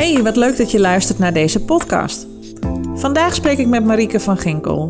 [0.00, 2.26] Hey, wat leuk dat je luistert naar deze podcast.
[2.94, 4.88] Vandaag spreek ik met Marieke van Ginkel.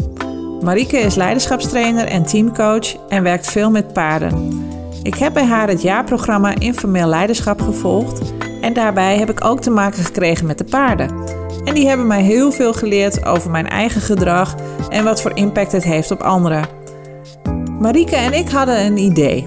[0.62, 4.62] Marieke is leiderschapstrainer en teamcoach en werkt veel met paarden.
[5.02, 9.70] Ik heb bij haar het jaarprogramma Informeel Leiderschap gevolgd en daarbij heb ik ook te
[9.70, 11.10] maken gekregen met de paarden.
[11.64, 14.54] En die hebben mij heel veel geleerd over mijn eigen gedrag
[14.88, 16.68] en wat voor impact het heeft op anderen.
[17.80, 19.46] Marieke en ik hadden een idee.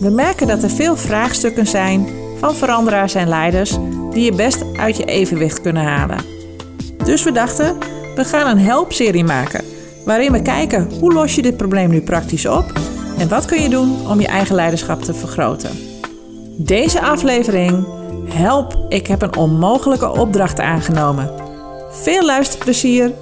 [0.00, 2.08] We merken dat er veel vraagstukken zijn
[2.40, 3.78] van veranderaars en leiders
[4.18, 6.24] die je best uit je evenwicht kunnen halen.
[7.04, 7.78] Dus we dachten,
[8.14, 9.64] we gaan een helpserie maken
[10.04, 12.72] waarin we kijken hoe los je dit probleem nu praktisch op
[13.18, 15.70] en wat kun je doen om je eigen leiderschap te vergroten.
[16.56, 17.86] Deze aflevering
[18.28, 21.30] Help, ik heb een onmogelijke opdracht aangenomen.
[21.90, 23.12] Veel luisterplezier.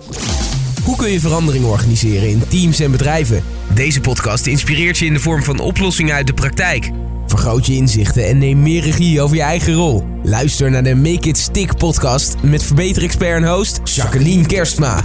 [0.84, 3.44] Hoe kun je verandering organiseren in teams en bedrijven?
[3.74, 6.90] Deze podcast inspireert je in de vorm van oplossingen uit de praktijk.
[7.36, 10.04] Vergroot je inzichten en neem meer regie over je eigen rol.
[10.22, 15.00] Luister naar de Make It Stick podcast met verbeterexpert en host Jacqueline Kerstma.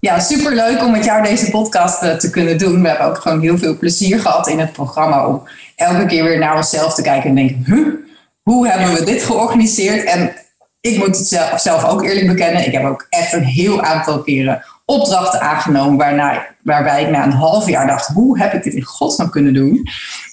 [0.00, 2.82] Ja, superleuk om met jou deze podcast eh, te kunnen doen.
[2.82, 5.42] We hebben ook gewoon heel veel plezier gehad in het programma om
[5.76, 7.94] elke keer weer naar onszelf te kijken en denken, huh,
[8.42, 10.04] hoe hebben we dit georganiseerd?
[10.04, 10.32] En
[10.80, 14.64] ik moet het zelf, ook eerlijk bekennen, ik heb ook echt een heel aantal keren
[14.84, 18.84] opdrachten aangenomen waarna, waarbij ik na een half jaar dacht, hoe heb ik dit in
[18.84, 19.88] godsnaam kunnen doen?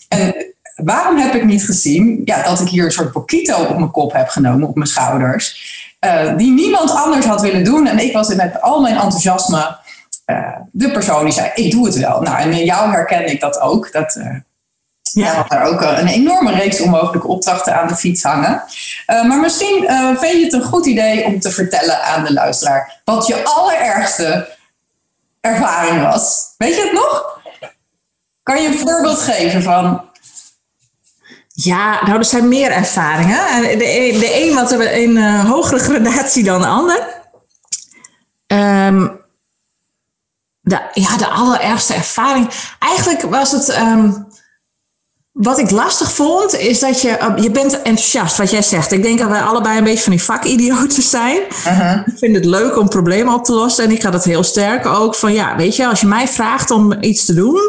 [0.08, 3.92] En waarom heb ik niet gezien ja, dat ik hier een soort poquito op mijn
[3.92, 5.72] kop heb genomen, op mijn schouders,
[6.06, 7.88] uh, die niemand anders had willen doen.
[7.88, 9.78] En ik was met al mijn enthousiasme
[10.26, 12.22] uh, de persoon die zei, ik doe het wel.
[12.22, 13.92] Nou, en in jou herken ik dat ook.
[13.92, 14.36] Dat, uh,
[15.02, 15.34] ja.
[15.34, 18.64] had daar ook een enorme reeks onmogelijke opdrachten aan de fiets hangen.
[19.06, 19.86] maar misschien
[20.20, 24.58] vind je het een goed idee om te vertellen aan de luisteraar wat je allerergste
[25.42, 26.54] ervaring was.
[26.58, 27.40] Weet je het nog?
[28.44, 30.02] Kan je een voorbeeld geven van
[31.54, 33.62] ja, nou, er zijn meer ervaringen.
[33.62, 37.22] De, een, de een wat een uh, hogere gradatie dan de ander.
[38.48, 39.22] Um,
[40.62, 42.50] de, ja, de allerergste ervaring.
[42.80, 43.78] Eigenlijk was het.
[43.78, 44.28] Um,
[45.32, 47.18] wat ik lastig vond, is dat je.
[47.22, 48.92] Uh, je bent enthousiast, wat jij zegt.
[48.92, 51.38] Ik denk dat wij allebei een beetje van die vakidioten zijn.
[51.50, 52.08] Uh -huh.
[52.08, 53.84] Ik vind het leuk om problemen op te lossen.
[53.84, 56.72] En ik had het heel sterk ook van ja, weet je, als je mij vraagt
[56.72, 57.62] om iets te doen.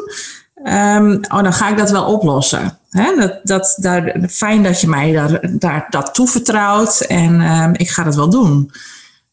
[0.69, 2.79] Um, oh, dan ga ik dat wel oplossen.
[3.17, 8.05] Dat, dat, daar, fijn dat je mij daar, daar, dat toevertrouwt en um, ik ga
[8.05, 8.73] het wel doen.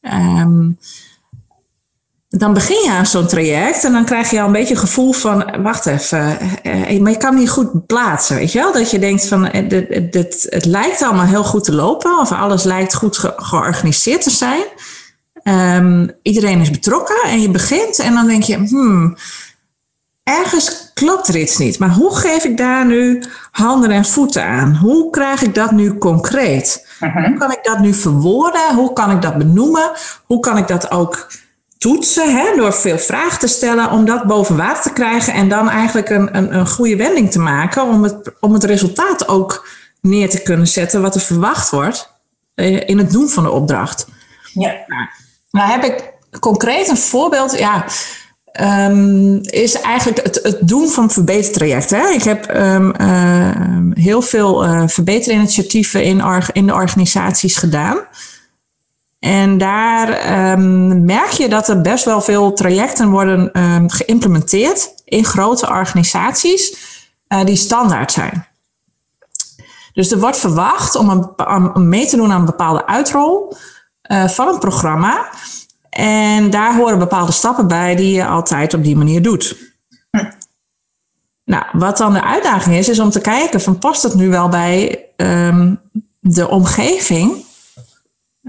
[0.02, 0.78] Um,
[2.30, 5.12] dan begin je aan zo'n traject en dan krijg je al een beetje een gevoel
[5.12, 8.74] van, wacht even, uh, maar je kan niet goed plaatsen, weet je wel?
[8.74, 9.50] Dat je denkt van,
[10.12, 14.30] dit, het lijkt allemaal heel goed te lopen of alles lijkt goed ge georganiseerd te
[14.30, 14.64] zijn.
[16.22, 19.18] Iedereen is betrokken en je begint en dan denk je, hmm,
[20.40, 21.80] ergens klopt er iets niet.
[21.80, 24.76] Maar hoe geef ik daar nu handen en voeten aan?
[24.76, 26.88] Hoe krijg ik dat nu concreet?
[27.02, 27.26] Uh-huh.
[27.26, 28.76] Hoe kan ik dat nu verwoorden?
[28.76, 29.92] Hoe kan ik dat benoemen?
[30.26, 31.28] Hoe kan ik dat ook
[31.78, 32.56] toetsen hè?
[32.56, 36.38] door veel vragen te stellen om dat boven water te krijgen en dan eigenlijk een,
[36.38, 39.68] een, een goede wending te maken om het, om het resultaat ook
[40.02, 42.14] neer te kunnen zetten wat er verwacht wordt
[42.56, 44.08] eh, in het doen van de opdracht.
[44.54, 44.76] Ja.
[44.88, 45.08] Nou,
[45.52, 47.58] nou heb ik concreet een voorbeeld.
[47.58, 47.86] Ja,
[48.60, 52.14] Um, is eigenlijk het, het, doen van verbetertrajecten.
[52.14, 56.24] Ik heb um, uh, heel veel uh, verbeterinitiatieven in,
[56.54, 57.98] in de organisaties gedaan.
[59.20, 60.08] En daar
[61.00, 63.50] merk je dat er best wel veel trajecten worden
[63.88, 66.78] geïmplementeerd in grote organisaties
[67.28, 68.48] uh, die standaard zijn.
[69.94, 73.54] Dus er wordt verwacht om, een, om mee te doen aan een bepaalde uitrol
[74.28, 75.30] van een programma.
[75.98, 79.58] En daar horen bepaalde stappen bij die je altijd op die manier doet.
[80.12, 80.32] Hm.
[81.46, 84.50] Nou, wat dan de uitdaging is, is om te kijken van past het nu wel
[84.50, 85.80] bij um,
[86.20, 87.46] de omgeving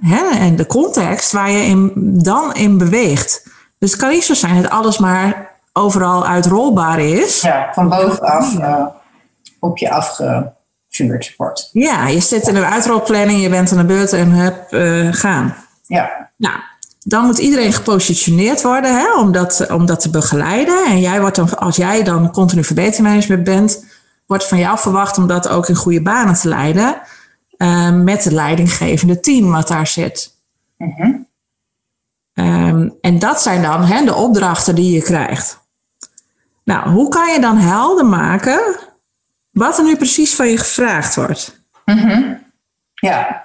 [0.00, 1.92] hè, en de context waar je in,
[2.22, 3.47] dan in beweegt.
[3.78, 7.41] Dus het kan niet zo zijn dat alles maar overal uitrolbaar is.
[7.41, 8.86] Ja, van bovenaf uh,
[9.60, 11.69] op je afgevuurd wordt.
[11.72, 15.55] Ja, je zit in een uitrolplanning, je bent aan de beurt en heb uh, gaan.
[15.87, 16.31] Ja.
[16.37, 16.56] Nou,
[17.12, 20.85] dan moet iedereen gepositioneerd worden hè, om, dat, om dat te begeleiden.
[20.87, 23.85] En jij wordt dan, als jij dan continu verbetermanagement bent,
[24.26, 27.00] wordt van jou verwacht om dat ook in goede banen te leiden.
[27.56, 30.37] Uh, met het leidinggevende team wat daar zit.
[30.76, 31.26] Mm -hmm.
[32.35, 35.61] um, en dat zijn dan hè, de opdrachten die je krijgt.
[36.64, 38.76] Nou, hoe kan je dan helder maken
[39.50, 41.61] wat er nu precies van je gevraagd wordt?
[41.85, 42.38] Mm -hmm.
[42.94, 43.44] Ja,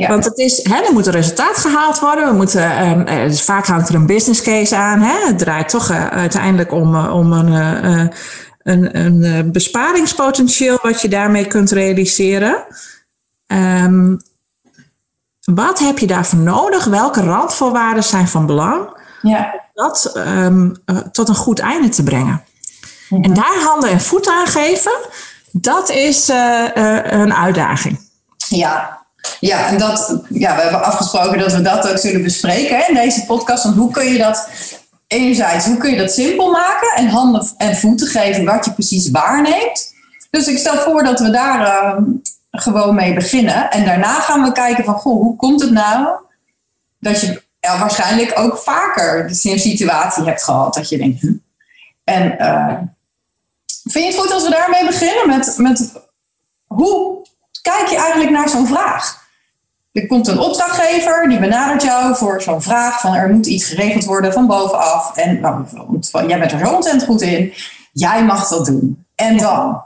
[0.00, 0.08] ja.
[0.08, 2.28] Want het is, hè, er moet een resultaat gehaald worden.
[2.28, 5.00] We moeten, um, dus vaak hangt er een business case aan.
[5.00, 5.26] Hè.
[5.26, 8.08] Het draait toch uh, uiteindelijk om, uh, om een, uh,
[8.62, 12.64] een, een besparingspotentieel wat je daarmee kunt realiseren.
[13.46, 14.20] Um,
[15.44, 16.84] wat heb je daarvoor nodig?
[16.84, 18.98] Welke randvoorwaarden zijn van belang?
[19.22, 19.60] Ja.
[19.74, 20.76] Dat um,
[21.12, 22.44] tot een goed einde te brengen.
[23.08, 23.22] Mhm.
[23.22, 24.92] En daar handen en voeten aan geven,
[25.52, 28.08] dat is een uitdaging.
[28.48, 28.99] Ja,
[29.40, 33.24] ja, en dat, ja, we hebben afgesproken dat we dat ook zullen bespreken in deze
[33.24, 33.64] podcast.
[33.64, 34.48] Want hoe kun je dat,
[35.06, 39.10] enerzijds, hoe kun je dat simpel maken en handen en voeten geven wat je precies
[39.10, 39.94] waarneemt.
[40.30, 42.02] Dus ik stel voor dat we daar uh,
[42.50, 43.70] gewoon mee beginnen.
[43.70, 46.08] En daarna gaan we kijken van, goh, hoe komt het nou
[46.98, 51.22] dat je waarschijnlijk ook vaker een situatie hebt gehad dat je denkt.
[52.04, 52.78] En uh,
[53.82, 55.92] vind je het goed als we daarmee beginnen met, met
[56.66, 57.26] hoe
[57.70, 59.28] kijk je eigenlijk naar zo'n vraag?
[59.92, 64.04] Er komt een opdrachtgever die benadert jou voor zo'n vraag van er moet iets geregeld
[64.04, 65.16] worden van bovenaf.
[65.16, 65.64] En nou,
[66.26, 67.52] jij bent er zo ontzettend goed in.
[67.92, 69.04] Jij mag dat doen.
[69.14, 69.82] En dan?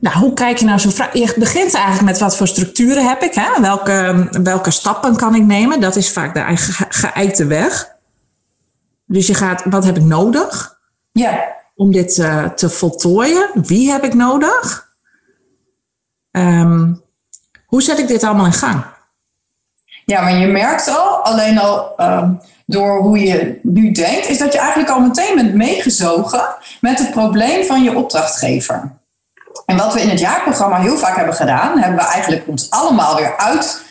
[0.00, 1.12] Nou, hoe kijk je naar zo'n vraag?
[1.12, 3.34] Je begint eigenlijk met wat voor structuren heb ik?
[3.34, 3.60] Hè?
[3.60, 5.80] Welke, welke stappen kan ik nemen?
[5.80, 7.96] Dat is vaak de eigen geëikte weg.
[9.04, 10.78] Dus je gaat, wat heb ik nodig?
[11.12, 11.56] Ja.
[11.74, 13.50] Om dit uh, te voltooien?
[13.54, 14.87] Wie heb ik nodig?
[16.38, 17.02] Um,
[17.66, 18.84] hoe zet ik dit allemaal in gang?
[20.04, 24.52] Ja, maar je merkt al, alleen al um, door hoe je nu denkt, is dat
[24.52, 26.40] je eigenlijk al meteen bent meegezogen
[26.80, 28.92] met het probleem van je opdrachtgever.
[29.66, 33.16] En wat we in het jaarprogramma heel vaak hebben gedaan, hebben we eigenlijk ons allemaal
[33.16, 33.82] weer uit,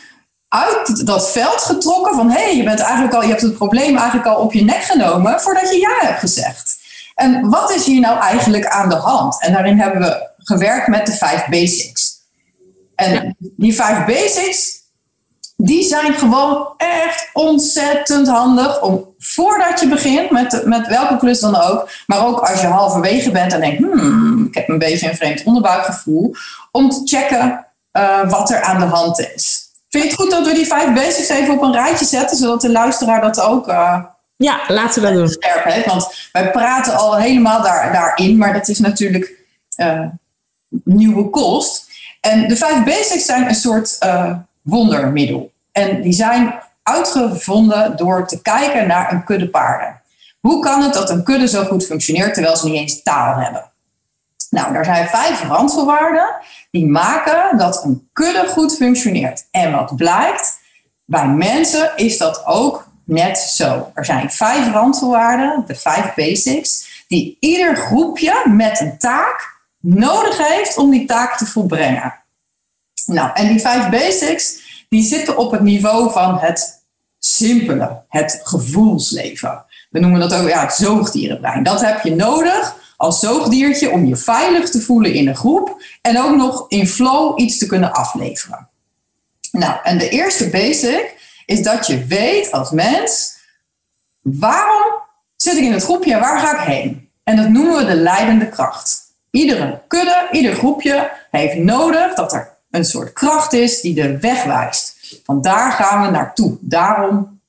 [0.48, 3.96] uit dat veld getrokken van hé, hey, je bent eigenlijk al, je hebt het probleem
[3.96, 6.76] eigenlijk al op je nek genomen voordat je ja hebt gezegd.
[7.14, 9.42] En wat is hier nou eigenlijk aan de hand?
[9.42, 12.07] En daarin hebben we gewerkt met de vijf basics.
[12.98, 14.76] En die vijf basics,
[15.56, 21.56] die zijn gewoon echt ontzettend handig om voordat je begint met, met welke klus dan
[21.56, 25.16] ook, maar ook als je halverwege bent en denkt, hmm, ik heb een beetje een
[25.16, 26.34] vreemd onderbuikgevoel,
[26.72, 29.66] om te checken uh, wat er aan de hand is.
[29.88, 32.60] Vind je het goed dat we die vijf basics even op een rijtje zetten, zodat
[32.60, 34.02] de luisteraar dat ook uh,
[34.36, 35.28] ja, laten we dat doen.
[35.28, 35.86] scherp heeft?
[35.86, 39.32] Want wij praten al helemaal daar, daarin, maar dat is natuurlijk
[39.76, 40.06] uh,
[40.84, 41.87] nieuwe kost.
[42.28, 43.98] En de vijf basics zijn een soort
[44.62, 45.52] wondermiddel.
[45.72, 50.00] En die zijn uitgevonden door te kijken naar een kudde paarden.
[50.40, 53.70] Hoe kan het dat een kudde zo goed functioneert terwijl ze niet eens taal hebben?
[54.50, 56.34] Nou, daar zijn vijf randvoorwaarden
[56.70, 59.46] die maken dat een kudde goed functioneert.
[59.50, 60.58] En wat blijkt,
[61.04, 63.90] bij mensen is dat ook net zo.
[63.94, 70.76] Er zijn vijf randvoorwaarden, de vijf basics, die ieder groepje met een taak nodig heeft
[70.76, 72.14] om die taak te volbrengen.
[73.06, 74.56] Nou, en die vijf basics,
[74.88, 76.82] die zitten op het niveau van het
[77.18, 79.64] simpele, het gevoelsleven.
[79.90, 81.62] We noemen dat ook ja, het zoogdierenbrein.
[81.62, 86.20] Dat heb je nodig als zoogdiertje om je veilig te voelen in een groep en
[86.20, 88.68] ook nog in flow iets te kunnen afleveren.
[89.52, 91.16] Nou, en de eerste basic
[91.46, 93.36] is dat je weet als mens
[94.22, 94.92] waarom
[95.36, 97.10] zit ik in het groepje en waar ga ik heen?
[97.24, 99.07] En dat noemen we de leidende kracht.
[99.30, 104.44] Iedere kudde, ieder groepje heeft nodig dat er een soort kracht is die de weg
[104.44, 104.96] wijst.
[105.24, 106.56] Van daar gaan we naartoe.
[106.60, 107.40] Daarom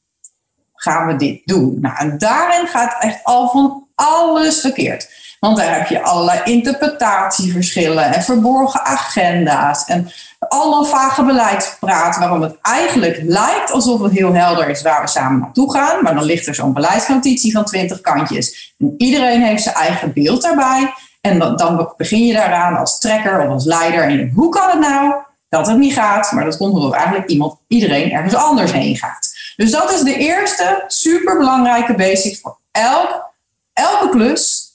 [0.76, 1.78] gaan we dit doen.
[1.82, 5.10] Nou, en daarin gaat echt al van alles verkeerd.
[5.40, 12.56] Want daar heb je allerlei interpretatieverschillen en verborgen agenda's en allemaal vage beleidspraat waarom het
[12.62, 16.04] eigenlijk lijkt alsof het heel helder is waar we samen naartoe gaan.
[16.04, 18.74] Maar dan ligt er zo'n beleidsnotitie van 20 kantjes.
[18.80, 20.94] En iedereen heeft zijn eigen beeld daarbij.
[21.22, 24.04] En dan, dan begin je daaraan als trekker of als leider.
[24.04, 25.14] En hoe kan het nou
[25.50, 26.32] dat het niet gaat?
[26.32, 29.34] Maar dat komt omdat eigenlijk iemand, iedereen ergens anders heen gaat.
[29.56, 33.32] Dus dat is de eerste superbelangrijke basic voor elk,
[33.74, 34.72] elke klus.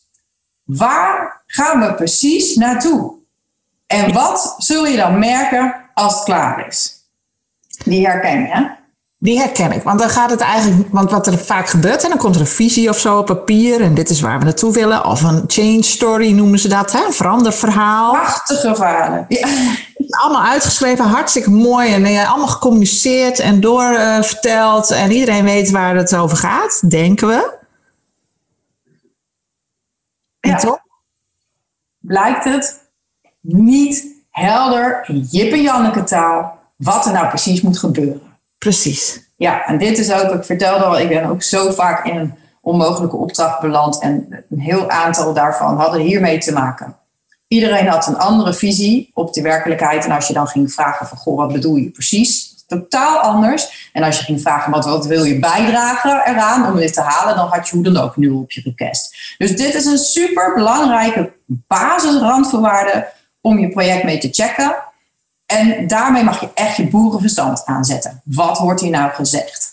[0.64, 3.12] Waar gaan we precies naartoe?
[3.86, 6.92] En wat zul je dan merken als het klaar is?
[7.84, 8.66] Die herken je, hè?
[9.24, 12.18] Die herken ik, want dan gaat het eigenlijk, want wat er vaak gebeurt, en dan
[12.18, 15.04] komt er een visie of zo op papier en dit is waar we naartoe willen,
[15.04, 17.04] of een change story noemen ze dat, hè?
[17.04, 18.12] een veranderverhaal.
[18.12, 19.26] Prachtige verhalen.
[19.28, 19.48] Ja.
[20.08, 25.96] Allemaal uitgeschreven, hartstikke mooi en uh, allemaal gecommuniceerd en doorverteld uh, en iedereen weet waar
[25.96, 27.52] het over gaat, denken we.
[30.40, 30.56] Ja.
[30.56, 30.78] Toch?
[31.98, 32.80] Blijkt het
[33.40, 38.33] niet helder in Jip en Janneke taal wat er nou precies moet gebeuren.
[38.64, 39.20] Precies.
[39.36, 42.34] Ja, en dit is ook, ik vertelde al, ik ben ook zo vaak in een
[42.60, 46.96] onmogelijke opdracht beland en een heel aantal daarvan hadden hiermee te maken.
[47.48, 51.18] Iedereen had een andere visie op de werkelijkheid en als je dan ging vragen van,
[51.18, 52.64] goh, wat bedoel je precies?
[52.66, 53.90] Totaal anders.
[53.92, 57.36] En als je ging vragen, wat, wat wil je bijdragen eraan om dit te halen,
[57.36, 59.34] dan had je hoe dan ook nul op je request.
[59.38, 63.08] Dus dit is een super belangrijke basisrandvoorwaarde
[63.40, 64.76] om je project mee te checken.
[65.46, 68.22] En daarmee mag je echt je boerenverstand aanzetten.
[68.24, 69.72] Wat wordt hier nou gezegd?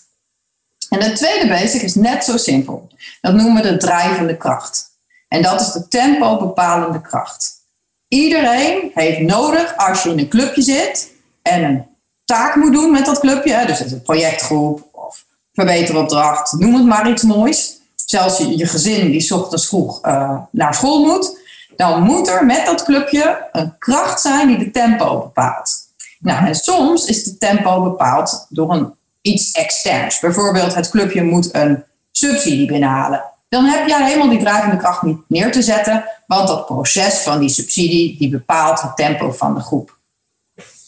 [0.88, 2.88] En de tweede basic is net zo simpel.
[3.20, 4.90] Dat noemen we de drijvende kracht.
[5.28, 7.60] En dat is de tempo bepalende kracht.
[8.08, 11.10] Iedereen heeft nodig als je in een clubje zit
[11.42, 11.86] en een
[12.24, 17.22] taak moet doen met dat clubje, dus een projectgroep of verbeteropdracht, noem het maar iets
[17.22, 17.80] moois.
[17.94, 21.38] Zelfs je, gezin die ochtends vroeg uh, naar school moet,
[21.76, 25.80] dan moet er met dat clubje een kracht zijn die de tempo bepaalt.
[26.18, 30.20] Nou, en soms is de tempo bepaald door een, iets externs.
[30.20, 33.24] Bijvoorbeeld het clubje moet een subsidie binnenhalen.
[33.48, 37.40] Dan heb jij helemaal die drijvende kracht niet neer te zetten, want dat proces van
[37.40, 39.96] die subsidie die bepaalt het tempo van de groep.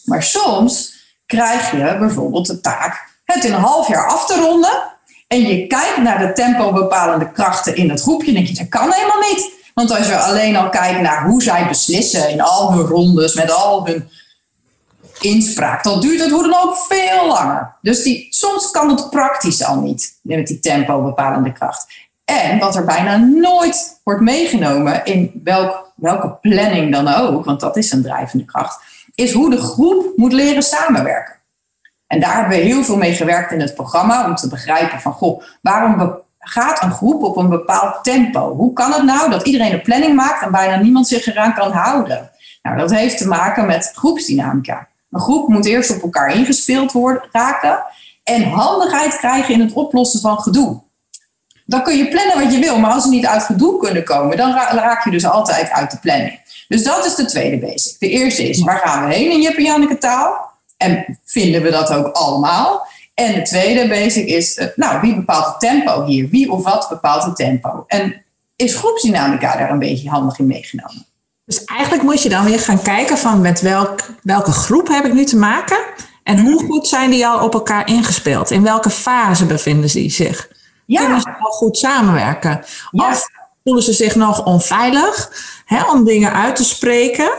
[0.05, 0.93] Maar soms
[1.25, 4.83] krijg je bijvoorbeeld de taak het in een half jaar af te ronden
[5.27, 8.69] en je kijkt naar de tempo bepalende krachten in het groepje en denk je, dat
[8.69, 9.53] kan helemaal niet.
[9.75, 13.51] Want als je alleen al kijkt naar hoe zij beslissen in al hun rondes, met
[13.51, 14.09] al hun
[15.19, 17.75] inspraak, dan duurt het hoe dan ook veel langer.
[17.81, 21.85] Dus die, soms kan het praktisch al niet met die tempo bepalende kracht.
[22.25, 27.77] En wat er bijna nooit wordt meegenomen in welk, welke planning dan ook, want dat
[27.77, 28.79] is een drijvende kracht,
[29.15, 31.35] is hoe de groep moet leren samenwerken.
[32.07, 35.13] En daar hebben we heel veel mee gewerkt in het programma om te begrijpen van,
[35.13, 38.55] goh, waarom gaat een groep op een bepaald tempo?
[38.55, 41.71] Hoe kan het nou dat iedereen een planning maakt en bijna niemand zich eraan kan
[41.71, 42.29] houden?
[42.61, 44.87] Nou, dat heeft te maken met groepsdynamica.
[45.11, 47.83] Een groep moet eerst op elkaar ingespeeld worden, raken
[48.23, 50.83] en handigheid krijgen in het oplossen van gedoe.
[51.65, 54.37] Dan kun je plannen wat je wil, maar als ze niet uit gedoe kunnen komen,
[54.37, 56.39] dan raak je dus altijd uit de planning.
[56.67, 57.99] Dus dat is de tweede basic.
[57.99, 60.51] De eerste is, waar gaan we heen in Jip en Janneke taal?
[60.77, 62.87] En vinden we dat ook allemaal?
[63.15, 66.29] En de tweede basic is, eh, nou, wie bepaalt het tempo hier?
[66.29, 67.83] Wie of wat bepaalt het tempo?
[67.87, 68.23] En
[68.55, 71.05] is groepsdynamica daar een beetje handig in meegenomen?
[71.45, 75.13] Dus eigenlijk moet je dan weer gaan kijken van met welk, welke groep heb ik
[75.13, 75.77] nu te maken?
[76.23, 76.65] En hoe mhm.
[76.65, 78.51] goed zijn die al op elkaar ingespeeld?
[78.51, 80.49] In welke fase bevinden ze zich?
[80.85, 81.01] Ja.
[81.01, 82.63] Kunnen ze al goed samenwerken?
[82.91, 83.29] Of
[83.63, 85.31] voelen ze zich nog onveilig
[85.65, 87.31] hè, om dingen uit te spreken?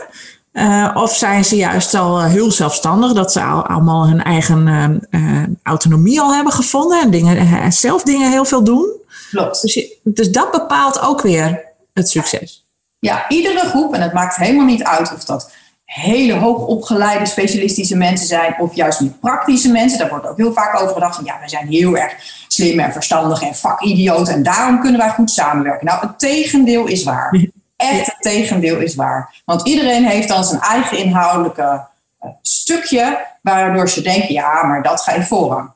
[0.57, 4.67] Uh, of zijn ze juist al eh, heel zelfstandig, dat ze al, allemaal hun eigen
[5.11, 8.91] uh, autonomie al hebben gevonden en dingen, zelf dingen heel veel doen?
[9.29, 9.61] Klopt.
[9.61, 12.65] Dus, dus dat bepaalt ook weer het succes.
[12.99, 15.51] Ja, iedere groep, en het maakt helemaal niet uit of dat
[15.85, 19.99] hele hoogopgeleide specialistische mensen zijn of juist niet praktische mensen.
[19.99, 22.13] Daar wordt ook heel vaak over gedacht van ja, wij zijn heel erg
[22.47, 25.85] slim en verstandig en vakidioot en daarom kunnen wij goed samenwerken.
[25.85, 27.31] Nou, het tegendeel is waar.
[27.77, 29.41] Echt het tegendeel is waar.
[29.45, 31.85] Want iedereen heeft dan zijn eigen inhoudelijke
[32.23, 35.71] uh, stukje waardoor ze denken ja, maar dat ga je voorrang.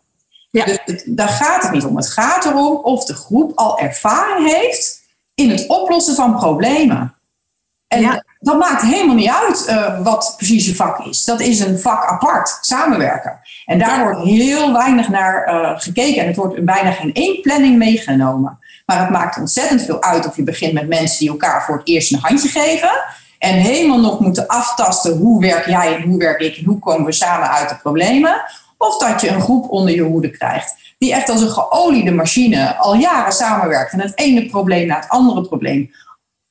[0.49, 0.65] Ja.
[0.65, 1.95] Dus het, daar gaat het niet om.
[1.95, 5.01] Het gaat erom of de groep al ervaring heeft
[5.35, 7.15] in het oplossen van problemen.
[7.87, 11.23] En dat maakt helemaal niet uit uh, wat precies je vak is.
[11.23, 13.39] Dat is een vak apart, samenwerken.
[13.65, 16.21] En daar wordt heel weinig naar uh, gekeken.
[16.21, 18.59] En het wordt bijna geen één planning meegenomen.
[18.91, 21.87] Maar het maakt ontzettend veel uit of je begint met mensen die elkaar voor het
[21.87, 22.91] eerst een handje geven.
[23.37, 27.05] En helemaal nog moeten aftasten hoe werk jij en hoe werk ik en hoe komen
[27.05, 28.41] we samen uit de problemen.
[28.77, 32.77] Of dat je een groep onder je hoede krijgt die echt als een geoliede machine
[32.77, 35.91] al jaren samenwerkt en het ene probleem na het andere probleem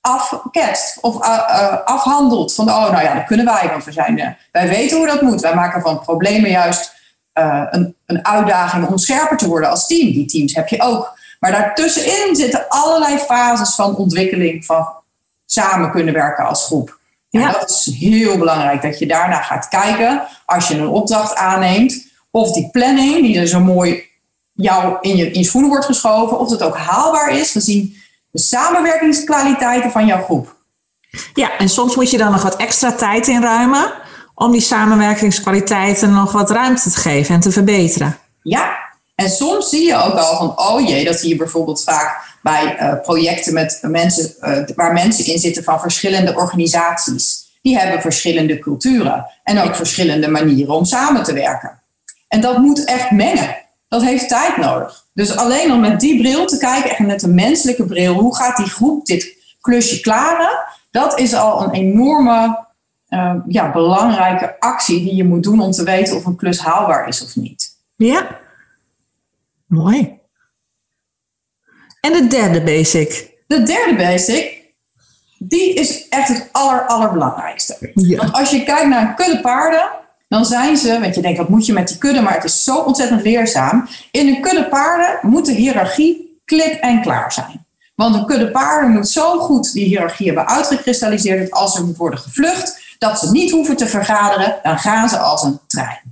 [0.01, 2.55] afketst of uh, uh, afhandelt.
[2.55, 5.41] Van, oh, nou ja, dat kunnen wij, want we zijn, wij weten hoe dat moet.
[5.41, 6.99] Wij maken van problemen juist
[7.33, 10.13] een, een uitdaging om scherper te worden als team.
[10.13, 11.19] Die teams heb je ook.
[11.41, 14.89] Maar daartussenin zitten allerlei fases van ontwikkeling, van
[15.47, 16.99] samen kunnen werken als groep.
[17.31, 22.09] Ja, Dat is heel belangrijk dat je daarna gaat kijken als je een opdracht aanneemt.
[22.31, 24.09] Of die planning, die er zo mooi
[24.53, 27.97] jou in je, in je schoenen wordt geschoven, of het ook haalbaar is gezien
[28.31, 30.57] de samenwerkingskwaliteiten van jouw groep.
[31.35, 33.93] Ja, en soms moet je dan nog wat extra tijd inruimen
[34.35, 38.19] om die samenwerkingskwaliteiten nog wat ruimte te geven en te verbeteren.
[38.43, 38.80] Ja,
[39.21, 42.77] en soms zie je ook al van, oh jee, dat zie je bijvoorbeeld vaak bij
[42.81, 47.49] uh, projecten met mensen, uh, waar mensen in zitten van verschillende organisaties.
[47.63, 51.81] Die hebben verschillende culturen en ook verschillende manieren om samen te werken.
[52.29, 53.57] En dat moet echt mengen.
[53.89, 55.05] Dat heeft tijd nodig.
[55.13, 58.57] Dus alleen om met die bril te kijken, echt met de menselijke bril, hoe gaat
[58.57, 60.65] die groep dit klusje klaren?
[60.91, 62.67] Dat is al een enorme,
[63.09, 67.09] uh, ja, belangrijke actie die je moet doen om te weten of een klus haalbaar
[67.09, 67.79] is of niet.
[67.97, 68.40] Ja,
[69.71, 70.19] mooi.
[72.01, 73.31] En de derde basic?
[73.47, 74.61] De derde basic,
[75.39, 77.93] die is echt het aller, allerbelangrijkste.
[77.95, 78.17] Ja.
[78.17, 79.91] Want als je kijkt naar een kudde paarden,
[80.29, 82.65] dan zijn ze, want je denkt, wat moet je met die kudde, maar het is
[82.65, 83.89] zo ontzettend leerzaam.
[84.11, 87.67] In een kudde paarden moet de hiërarchie klip en klaar zijn.
[87.95, 91.97] Want een kudde paarden moet zo goed die hiërarchie hebben uitgekristalliseerd dat als er moet
[91.97, 96.10] worden gevlucht, dat ze niet hoeven te vergaderen, dan gaan ze als een trein.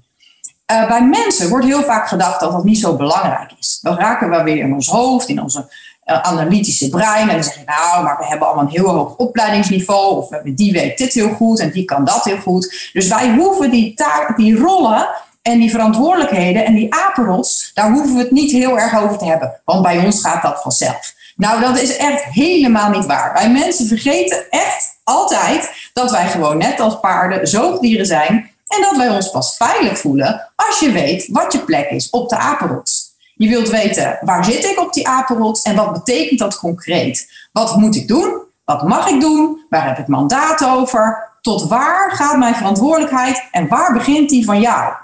[0.72, 3.78] Uh, bij mensen wordt heel vaak gedacht dat dat niet zo belangrijk is.
[3.82, 5.72] Dan raken we weer in ons hoofd, in onze
[6.04, 7.28] uh, analytische brein.
[7.28, 10.16] En dan zeg je, nou, maar we hebben allemaal een heel hoog opleidingsniveau.
[10.16, 12.90] Of we hebben die weet dit heel goed en die kan dat heel goed.
[12.92, 15.08] Dus wij hoeven die, taak, die rollen
[15.42, 19.24] en die verantwoordelijkheden en die apenrots, daar hoeven we het niet heel erg over te
[19.24, 19.60] hebben.
[19.64, 21.14] Want bij ons gaat dat vanzelf.
[21.36, 23.32] Nou, dat is echt helemaal niet waar.
[23.32, 28.50] Wij mensen vergeten echt altijd dat wij gewoon net als paarden zoogdieren zijn.
[28.68, 32.28] En dat wij ons pas veilig voelen als je weet wat je plek is op
[32.28, 33.08] de apenrots.
[33.34, 37.30] Je wilt weten waar zit ik op die apenrots en wat betekent dat concreet?
[37.52, 38.46] Wat moet ik doen?
[38.64, 39.64] Wat mag ik doen?
[39.68, 41.28] Waar heb ik mandaat over?
[41.40, 44.94] Tot waar gaat mijn verantwoordelijkheid en waar begint die van jou?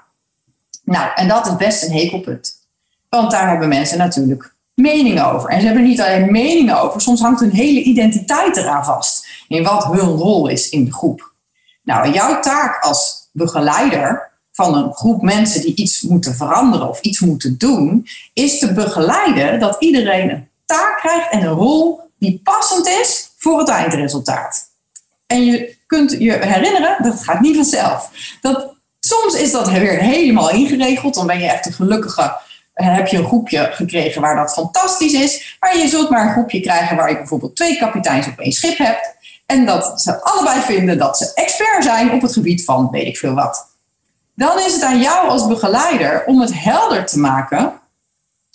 [0.85, 2.56] Nou, en dat is best een hekelpunt.
[3.09, 5.49] Want daar hebben mensen natuurlijk meningen over.
[5.49, 9.26] En ze hebben niet alleen meningen over, soms hangt hun hele identiteit eraan vast.
[9.49, 11.33] In wat hun rol is in de groep.
[11.83, 17.20] Nou, jouw taak als begeleider van een groep mensen die iets moeten veranderen of iets
[17.20, 22.86] moeten doen, is te begeleiden dat iedereen een taak krijgt en een rol die passend
[22.86, 24.68] is voor het eindresultaat.
[25.26, 28.10] En je kunt je herinneren, dat gaat niet vanzelf.
[28.40, 32.42] Dat, soms is dat weer helemaal ingeregeld, dan ben je echt een gelukkige
[32.74, 35.56] heb je een groepje gekregen waar dat fantastisch is.
[35.60, 38.78] Maar je zult maar een groepje krijgen waar je bijvoorbeeld twee kapiteins op één schip
[38.78, 39.14] hebt.
[39.46, 43.16] En dat ze allebei vinden dat ze expert zijn op het gebied van weet ik
[43.16, 43.66] veel wat.
[44.34, 47.72] Dan is het aan jou als begeleider om het helder te maken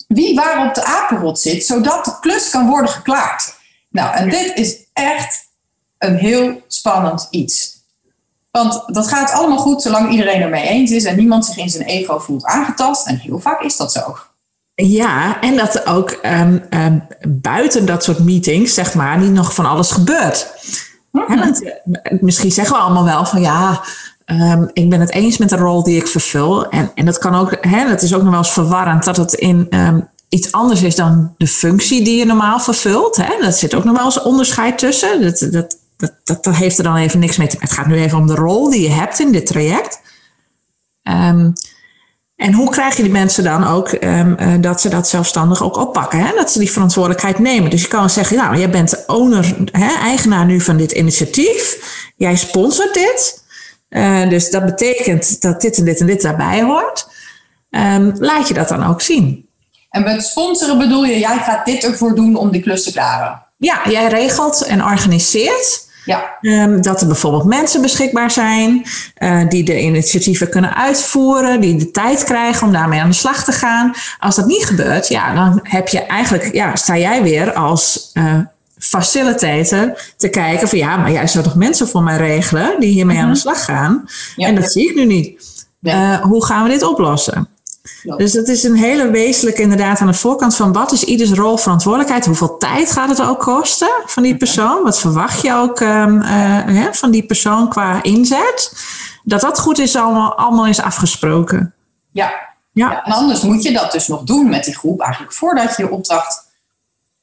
[0.06, 3.54] wie waar op de apenrot zit, zodat de klus kan worden geklaard.
[3.88, 5.48] Nou, en dit is echt
[5.98, 7.78] een heel spannend iets.
[8.50, 11.84] Want dat gaat allemaal goed zolang iedereen ermee eens is en niemand zich in zijn
[11.84, 13.06] ego voelt aangetast.
[13.06, 14.16] En heel vaak is dat zo.
[14.86, 19.66] Ja, en dat ook um, um, buiten dat soort meetings, zeg maar, niet nog van
[19.66, 20.46] alles gebeurt.
[21.10, 21.72] Mm want, uh,
[22.20, 23.80] misschien zeggen we allemaal wel van ja,
[24.26, 26.68] um, ik ben het eens met de rol die ik vervul.
[26.68, 29.32] En, en dat kan ook, hè, dat is ook nog wel eens verwarrend dat het
[29.32, 29.68] in
[30.30, 33.16] iets anders is dan de functie die je normaal vervult.
[33.16, 33.40] Hè.
[33.40, 35.22] Dat zit ook nog wel eens onderscheid tussen.
[35.22, 37.68] Dat, dat, dat, dat, dat, heeft er dan even niks mee te maken.
[37.68, 40.00] Het gaat nu even om de rol die je hebt in dit traject.
[41.02, 41.52] Um,
[42.40, 45.76] en hoe krijg je die mensen dan ook um, uh, dat ze dat zelfstandig ook
[45.76, 46.18] oppakken?
[46.18, 46.34] Hè?
[46.34, 47.70] Dat ze die verantwoordelijkheid nemen.
[47.70, 51.78] Dus je kan zeggen, nou, jij bent owner, hè, eigenaar nu van dit initiatief.
[52.16, 53.44] Jij sponsort dit.
[53.90, 57.08] Uh, dus dat betekent dat dit en dit en dit daarbij hoort.
[57.70, 59.48] Um, laat je dat dan ook zien.
[59.90, 63.42] En met sponsoren bedoel je, jij gaat dit ervoor doen om die klus te klaren?
[63.56, 66.38] Ja, jij regelt en organiseert ja.
[66.40, 68.86] Um, dat er bijvoorbeeld mensen beschikbaar zijn
[69.18, 73.44] uh, die de initiatieven kunnen uitvoeren, die de tijd krijgen om daarmee aan de slag
[73.44, 73.92] te gaan.
[74.18, 78.38] Als dat niet gebeurt, ja, dan heb je eigenlijk, ja, sta jij weer als uh,
[78.78, 83.14] facilitator te kijken van ja, maar jij zou toch mensen voor mij regelen die hiermee
[83.14, 83.28] mm -hmm.
[83.28, 84.08] aan de slag gaan?
[84.36, 84.46] Ja.
[84.46, 85.48] En dat zie ik nu niet.
[85.80, 86.12] Ja.
[86.12, 87.48] Uh, hoe gaan we dit oplossen?
[88.02, 91.56] Dus dat is een hele wezenlijke inderdaad aan de voorkant van wat is ieders rol
[91.56, 92.26] verantwoordelijkheid?
[92.26, 94.82] Hoeveel tijd gaat het ook kosten van die persoon?
[94.82, 96.26] Wat verwacht je ook um, uh,
[96.64, 98.72] hè, van die persoon qua inzet?
[99.22, 101.74] Dat dat goed is allemaal, allemaal is afgesproken.
[102.10, 102.32] Ja.
[102.72, 102.90] ja.
[102.90, 103.04] ja.
[103.04, 105.90] En anders moet je dat dus nog doen met die groep eigenlijk voordat je je
[105.90, 106.48] opdracht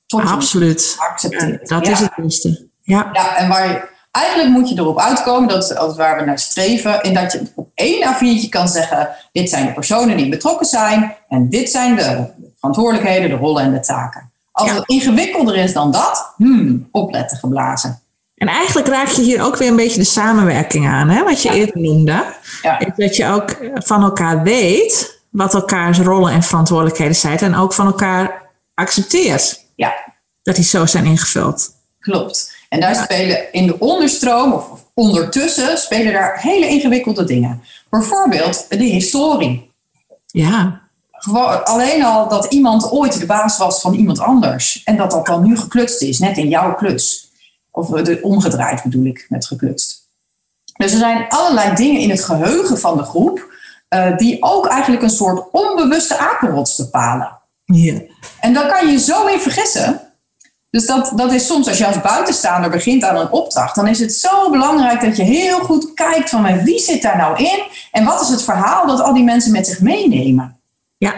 [0.06, 0.96] tot Absoluut.
[0.98, 1.70] accepteert.
[1.70, 2.68] Ja, dat is het beste.
[2.82, 3.10] Ja.
[3.14, 7.14] ja, en waar Eigenlijk moet je erop uitkomen, dat is waar we naar streven, in
[7.14, 11.50] dat je op één A4'tje kan zeggen, dit zijn de personen die betrokken zijn en
[11.50, 12.26] dit zijn de
[12.58, 14.32] verantwoordelijkheden, de rollen en de taken.
[14.52, 14.76] Als ja.
[14.76, 18.00] het ingewikkelder is dan dat, hmm, opletten geblazen.
[18.36, 21.24] En eigenlijk raak je hier ook weer een beetje de samenwerking aan, hè?
[21.24, 21.56] wat je ja.
[21.56, 22.26] eerder noemde.
[22.62, 22.80] Ja.
[22.96, 27.86] Dat je ook van elkaar weet wat elkaars rollen en verantwoordelijkheden zijn en ook van
[27.86, 28.42] elkaar
[28.74, 29.94] accepteert ja.
[30.44, 31.76] dat die zo zijn ingevuld.
[32.00, 32.57] Klopt.
[32.70, 37.64] En daar spelen in de onderstroom of ondertussen spelen daar hele ingewikkelde dingen.
[37.90, 39.72] Bijvoorbeeld de historie.
[40.28, 40.82] Ja.
[41.12, 44.82] Gewoon, alleen al dat iemand ooit de baas was van iemand anders.
[44.84, 47.32] En dat dat dan nu geklutst is, net in jouw klus.
[47.72, 50.06] Of de, omgedraaid bedoel ik met geklutst.
[50.78, 53.56] Dus er zijn allerlei dingen in het geheugen van de groep.
[53.90, 57.38] Uh, die ook eigenlijk een soort onbewuste apenrots bepalen.
[57.66, 58.02] Ja.
[58.40, 60.07] En daar kan je zo in vergissen.
[60.70, 64.00] Dus dat, dat is soms, als je als buitenstaander begint aan een opdracht, dan is
[64.00, 68.06] het zo belangrijk dat je heel goed kijkt van wie zit daar nou in en
[68.06, 70.60] wat is het verhaal dat al die mensen met zich meenemen.
[70.98, 71.14] Ja.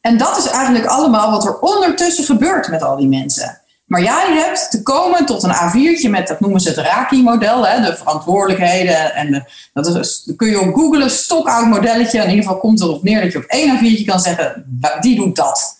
[0.00, 3.60] En dat is eigenlijk allemaal wat er ondertussen gebeurt met al die mensen.
[3.84, 7.94] Maar jij hebt te komen tot een A4'tje met, dat noemen ze het Raki-model, de
[7.96, 9.14] verantwoordelijkheden.
[9.14, 12.18] En de, dat is, dat kun je op googlen, stokoud modelletje.
[12.18, 14.64] In ieder geval komt erop neer dat je op één A4'tje kan zeggen,
[15.00, 15.75] die doet dat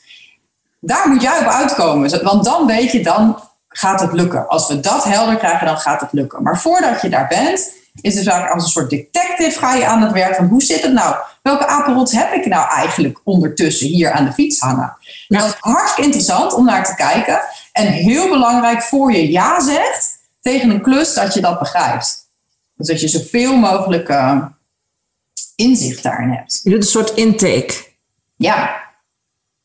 [0.80, 2.22] daar moet jij op uitkomen.
[2.24, 4.48] Want dan weet je, dan gaat het lukken.
[4.48, 6.42] Als we dat helder krijgen, dan gaat het lukken.
[6.42, 10.02] Maar voordat je daar bent, is dus eigenlijk als een soort detective ga je aan
[10.02, 11.16] het werk van hoe zit het nou?
[11.42, 14.96] Welke apenrots heb ik nou eigenlijk ondertussen hier aan de fiets hangen?
[15.28, 15.38] Ja.
[15.38, 17.40] Dat is hartstikke interessant om naar te kijken.
[17.72, 22.26] En heel belangrijk voor je ja zegt tegen een klus dat je dat begrijpt.
[22.74, 24.42] Dus dat je zoveel mogelijk eh,
[25.56, 26.60] inzicht daarin hebt.
[26.62, 27.74] Je doet een soort intake.
[28.36, 28.76] Ja,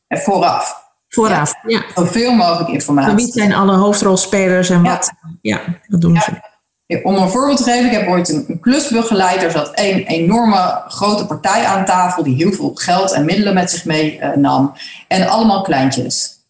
[0.06, 0.81] en vooraf.
[1.14, 1.54] Vooraf.
[1.66, 1.84] Ja.
[1.94, 3.32] Zoveel mogelijk Wie informatie.
[3.32, 5.12] zijn alle hoofdrolspelers en wat?
[5.40, 6.50] Ja, dat doen ze.
[7.02, 9.42] Om een voorbeeld te geven, ik heb ooit een, een klus begeleid.
[9.42, 13.70] Er zat een enorme grote partij aan tafel die heel veel geld en middelen met
[13.70, 14.72] zich meenam.
[15.08, 16.40] en allemaal kleintjes.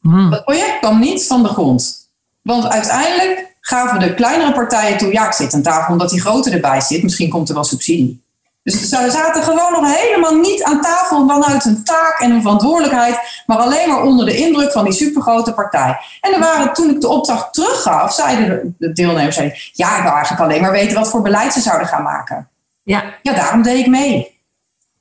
[0.00, 0.32] Hmm.
[0.32, 2.08] Het project kwam niet van de grond.
[2.42, 6.50] Want uiteindelijk gaven de kleinere partijen toe, ja, ik zit aan tafel omdat die grote
[6.50, 7.02] erbij zit.
[7.02, 8.24] Misschien komt er wel subsidie.
[8.66, 13.42] Dus ze zaten gewoon nog helemaal niet aan tafel vanuit een taak en een verantwoordelijkheid,
[13.46, 15.98] maar alleen maar onder de indruk van die supergrote partij.
[16.20, 20.02] En er waren, toen ik de opdracht teruggaf, zeiden de- de deelnemers, zeiden, ja, ik
[20.02, 22.48] wil eigenlijk alleen maar weten wat voor beleid ze zouden gaan maken.
[22.82, 24.40] Ja, Ja, daarom deed ik mee.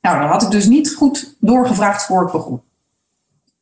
[0.02, 2.62] Nou, dan had ik dus niet goed doorgevraagd voor ik begon.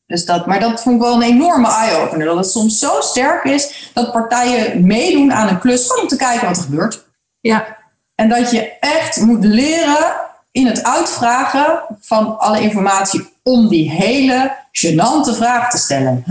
[0.07, 2.25] Dus dat, maar dat vond ik wel een enorme eye-opener.
[2.25, 6.47] Dat het soms zo sterk is dat partijen meedoen aan een klus om te kijken
[6.47, 7.03] wat er gebeurt.
[7.39, 7.81] ja,
[8.15, 10.15] En dat je echt moet leren
[10.51, 16.23] in het uitvragen van alle informatie om die hele gênante vraag te stellen.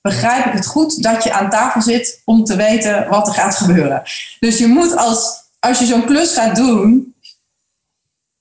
[0.00, 3.56] Begrijp ik het goed dat je aan tafel zit om te weten wat er gaat
[3.56, 4.02] gebeuren?
[4.40, 7.14] Dus je moet als, als je zo'n klus gaat doen,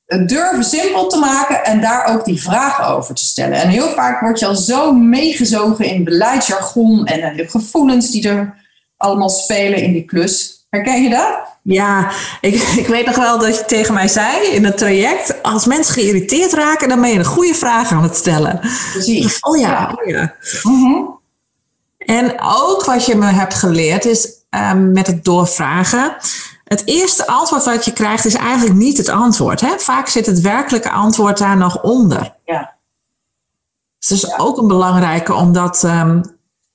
[0.05, 3.61] het durven simpel te maken en daar ook die vragen over te stellen.
[3.61, 8.55] En heel vaak word je al zo meegezogen in beleidsjargon en de gevoelens die er
[8.97, 10.52] allemaal spelen in die klus.
[10.73, 11.57] Herken je dat?
[11.61, 12.11] ja.
[12.41, 15.93] Ik, ik weet nog wel dat je tegen mij zei in het traject, als mensen
[15.93, 18.59] geïrriteerd raken, dan ben je een goede vraag aan het stellen.
[18.91, 19.39] Precies.
[19.39, 20.35] Oh ja, oh ja.
[20.63, 21.01] Mhm.
[21.97, 26.15] En ook wat je me hebt geleerd is ehm, met het doorvragen.
[26.63, 29.61] Het eerste antwoord wat je krijgt is eigenlijk niet het antwoord.
[29.61, 29.79] Hè?
[29.79, 32.33] Vaak zit het werkelijke antwoord daar nog onder.
[32.45, 32.73] Ja.
[33.99, 36.21] Dus het is ook een belangrijke om dat ehm,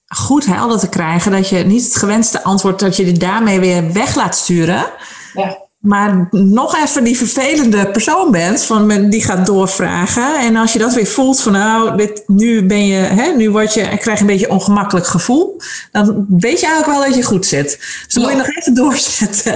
[0.09, 1.33] goed helder te krijgen.
[1.33, 4.87] Dat je niet het gewenste antwoord, dat je die daarmee weer weg laat sturen.
[5.35, 5.67] Ja.
[5.79, 10.41] Maar nog even die vervelende persoon bent, van die gaat doorvragen.
[10.41, 13.75] En als je dat weer voelt van nou, dit, nu ben je, hè, nu word
[13.75, 15.61] je, krijg je een beetje een ongemakkelijk gevoel.
[15.93, 17.79] Dan weet je eigenlijk wel dat je goed zit.
[18.05, 19.53] Dus dan moet je nog even doorzetten.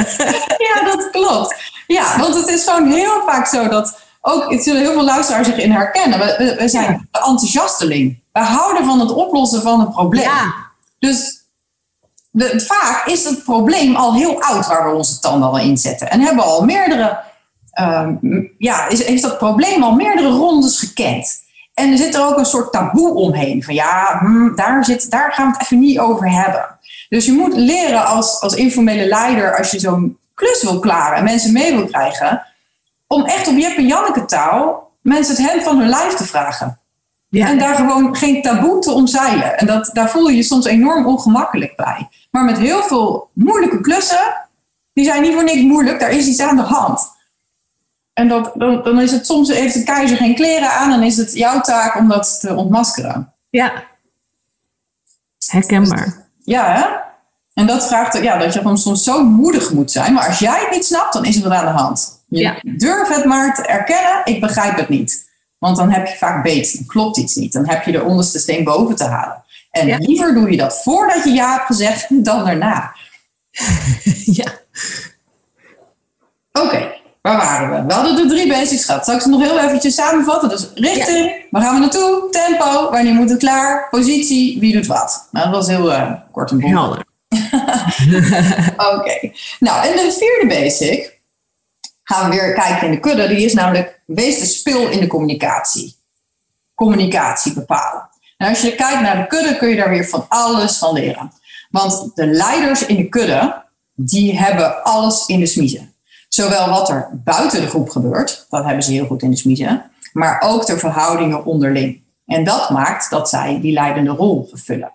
[0.58, 1.54] Ja, dat klopt.
[1.86, 5.46] Ja, want het is gewoon heel vaak zo dat ook, het zullen heel veel luisteraars
[5.46, 6.18] zich in herkennen.
[6.18, 8.21] We, we, we zijn de enthousiasteling.
[8.32, 10.22] We houden van het oplossen van het probleem.
[10.22, 10.54] Ja,
[10.98, 11.44] Dus
[12.30, 16.10] de, vaak is het probleem al heel oud waar we onze tanden al in zetten.
[16.10, 17.20] En hebben al meerdere,
[17.72, 18.14] ehm,
[18.58, 21.40] ja, is, heeft dat probleem al meerdere rondes gekend.
[21.74, 23.62] En er zit er ook een soort taboe omheen.
[23.62, 26.78] Van ja, hm, daar, zit, daar gaan we het even niet over hebben.
[27.08, 31.24] Dus je moet leren als, als informele leider, als je zo'n klus wil klaren en
[31.24, 32.46] mensen mee wil krijgen,
[33.06, 36.80] om echt op Jep en Janneke taal mensen het hem van hun lijf te vragen.
[37.40, 37.46] Ja.
[37.48, 39.58] En daar gewoon geen taboe te omzeilen.
[39.58, 42.08] En dat, daar voel je je soms enorm ongemakkelijk bij.
[42.30, 44.48] Maar met heel veel moeilijke klussen,
[44.92, 47.10] die zijn niet voor niks moeilijk, daar is iets aan de hand.
[48.12, 51.16] En dat, dan, dan is het soms, heeft de keizer geen kleren aan, dan is
[51.16, 53.32] het jouw taak om dat te ontmaskeren.
[53.50, 53.72] ja.
[55.46, 56.26] Herkenbaar.
[56.44, 56.86] Ja, hè?
[57.54, 60.12] En dat vraagt ja, dat je gewoon soms zo moedig moet zijn.
[60.12, 62.22] Maar als jij het niet snapt, dan is het wat aan de hand.
[62.28, 62.56] Je Ja.
[62.62, 65.30] durf het maar te erkennen, ik begrijp het niet.
[65.62, 67.52] Want dan heb je vaak beet, dan klopt iets niet.
[67.52, 69.42] Dan heb je de onderste steen boven te halen.
[69.70, 69.96] En Ja.
[69.98, 72.94] liever doe je dat voordat je ja hebt gezegd dan daarna.
[74.40, 74.44] ja.
[76.52, 77.86] Oké, waar waren we?
[77.86, 79.04] We hadden de drie basics gehad.
[79.04, 80.48] Zal ik ze nog heel eventjes samenvatten?
[80.48, 82.28] Dus richting, waar gaan we naartoe?
[82.30, 83.88] Tempo, wanneer moet het klaar?
[83.90, 85.28] Positie, wie doet wat?
[85.30, 86.78] Nou, dat was heel eh, kort en bondig.
[86.80, 87.04] Helder.
[88.98, 89.30] Oké.
[89.58, 91.11] Nou, en de vierde basic
[92.04, 93.28] gaan we weer kijken in de kudde.
[93.28, 95.96] Die is namelijk, wees de spil in de communicatie.
[96.74, 98.08] Communicatie bepalen.
[98.36, 101.32] En als je kijkt naar de kudde, kun je daar weer van alles van leren.
[101.70, 103.62] Want de leiders in de kudde,
[103.94, 105.94] die hebben alles in de smiezen.
[106.28, 109.90] Zowel wat er buiten de groep gebeurt, dat hebben ze heel goed in de smiezen,
[110.12, 112.02] maar ook de verhoudingen onderling.
[112.26, 114.92] En dat maakt dat zij die leidende rol vervullen.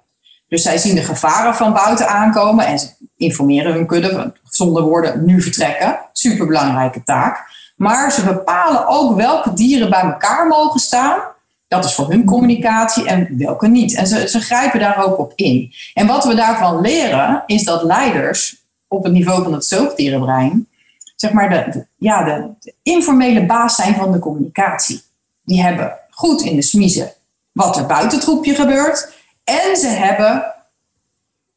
[0.48, 5.26] Dus zij zien de gevaren van buiten aankomen en ze informeren hun kudde zonder woorden
[5.26, 6.00] nu vertrekken.
[6.12, 7.56] Superbelangrijke taak.
[7.76, 11.20] Maar ze bepalen ook welke dieren bij elkaar mogen staan.
[11.68, 13.96] Dat is voor hun communicatie en welke niet.
[13.96, 15.74] En ze, ze grijpen daar ook op in.
[15.94, 20.68] En wat we daarvan leren is dat leiders op het niveau van het zoogdierenbrein,
[21.16, 25.02] zeg maar de, ja, de, informele baas zijn van de communicatie.
[25.44, 27.12] Die hebben goed in de smiezen
[27.52, 29.17] wat er buiten het groepje gebeurt.
[29.48, 30.54] En ze hebben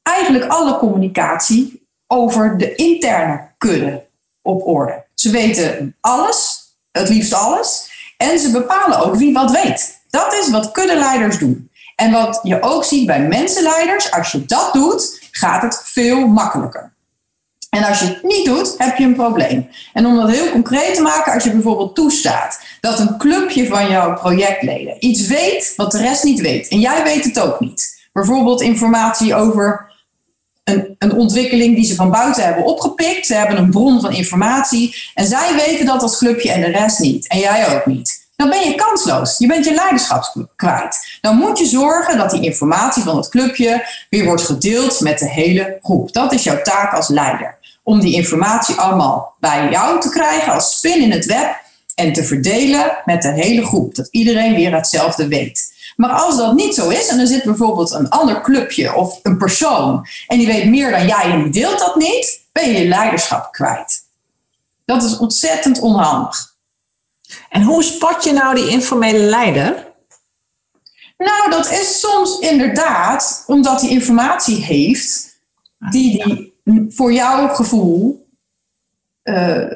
[0.03, 4.05] eigenlijk alle communicatie over de interne kudde
[4.43, 5.05] op orde.
[5.15, 7.91] Ze weten alles, het liefst alles.
[8.17, 10.01] En ze bepalen ook wie wat weet.
[10.11, 11.71] Dat is wat kuddeleiders doen.
[11.97, 16.93] En wat je ook ziet bij mensenleiders, als je dat doet, gaat het veel makkelijker.
[17.71, 19.69] En als je het niet doet, heb je een probleem.
[19.93, 23.89] En om dat heel concreet te maken, als je bijvoorbeeld toestaat dat een clubje van
[23.89, 27.99] jouw projectleden iets weet wat de rest niet weet, en jij weet het ook niet.
[28.13, 29.91] Bijvoorbeeld informatie over
[30.65, 33.27] een, een ontwikkeling die ze van buiten hebben opgepikt.
[33.27, 36.99] Ze hebben een bron van informatie en zij weten dat als clubje en de rest
[36.99, 37.29] niet.
[37.29, 38.29] En jij ook niet.
[38.37, 39.39] Dan ben je kansloos.
[39.39, 41.19] Je bent je leiderschap kwijt.
[41.21, 45.29] Dan moet je zorgen dat die informatie van het clubje weer wordt gedeeld met de
[45.29, 46.13] hele groep.
[46.13, 50.77] Dat is jouw taak als leider om die informatie allemaal bij jou te krijgen als
[50.77, 51.57] spin in het web
[51.95, 53.95] en te verdelen met de hele groep.
[53.95, 55.73] Dat iedereen weer hetzelfde weet.
[55.97, 59.39] Maar als dat niet zo is en er zit bijvoorbeeld een ander clubje of een
[59.39, 62.89] persoon en die weet meer dan jij en die deelt dat niet, ben je je
[62.89, 64.03] leiderschap kwijt.
[64.85, 66.55] Dat is ontzettend onhandig.
[67.49, 69.89] En hoe spot je nou die informele leider?
[71.19, 75.39] Nou, dat is soms inderdaad omdat hij informatie heeft
[75.91, 76.50] die die
[76.89, 78.29] voor jouw gevoel,
[79.25, 79.67] uh,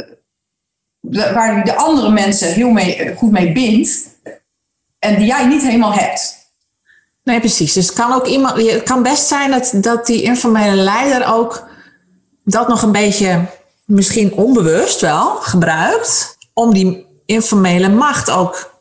[1.10, 4.06] waar die de andere mensen heel mee, eh, goed mee bindt
[4.98, 6.42] en die jij niet helemaal hebt.
[7.22, 7.72] Nee, precies.
[7.72, 11.68] Dus het kan ook iemand, het kan best zijn dat, dat die informele leider ook
[12.44, 13.40] dat nog een beetje,
[13.84, 18.72] misschien onbewust wel, gebruikt om die informele macht ook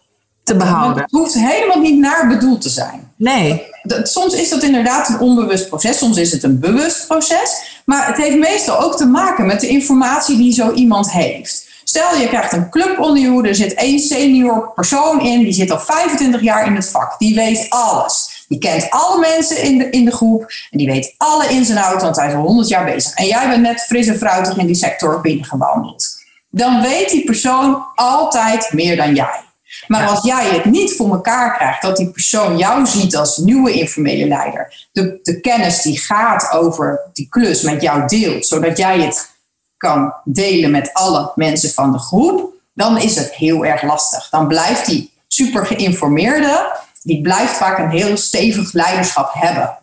[0.44, 1.04] te behouden.
[1.04, 3.14] het hoeft helemaal niet naar bedoeld te zijn.
[3.16, 3.72] Nee.
[4.04, 7.73] Soms is dat inderdaad een onbewust proces, soms is het een bewust proces.
[7.86, 11.72] Maar het heeft meestal ook te maken met de informatie die zo iemand heeft.
[11.84, 15.54] Stel je krijgt een club onder je hoede, er zit één senior persoon in, die
[15.54, 18.46] zit al 25 jaar in het vak, die weet alles.
[18.48, 20.42] Die kent alle mensen in de, in de groep
[20.72, 23.14] en die weet alle ins en outs, want hij is al 100 jaar bezig.
[23.14, 26.22] En jij bent net fris en fruitig in die sector binnengewandeld.
[26.50, 29.42] Dan weet die persoon altijd meer dan jij.
[29.88, 33.72] Maar als jij het niet voor elkaar krijgt, dat die persoon jou ziet als nieuwe
[33.72, 39.00] informele leider, de, de kennis die gaat over die klus met jou deelt, zodat jij
[39.00, 39.30] het
[39.78, 44.30] kan delen met alle mensen van de groep, dan is het heel erg lastig.
[44.30, 49.78] Dan blijft die super geïnformeerde, die blijft vaak een heel stevig leiderschap hebben.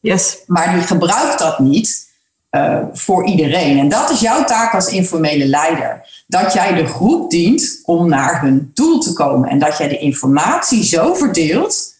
[0.00, 0.36] Yes.
[0.46, 2.10] Maar die gebruikt dat niet
[2.56, 3.78] uh, voor iedereen.
[3.78, 8.40] En dat is jouw taak als informele leider dat jij de groep dient om naar
[8.40, 9.48] hun doel te komen.
[9.48, 11.94] En dat jij de informatie zo verdeelt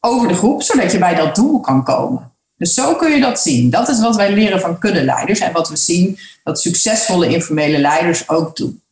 [0.00, 2.32] over de groep, zodat je bij dat doel kan komen.
[2.56, 3.70] Dus zo kun je dat zien.
[3.70, 8.28] Dat is wat wij leren van kuddeleiders en wat we zien dat succesvolle informele leiders
[8.28, 8.82] ook doen.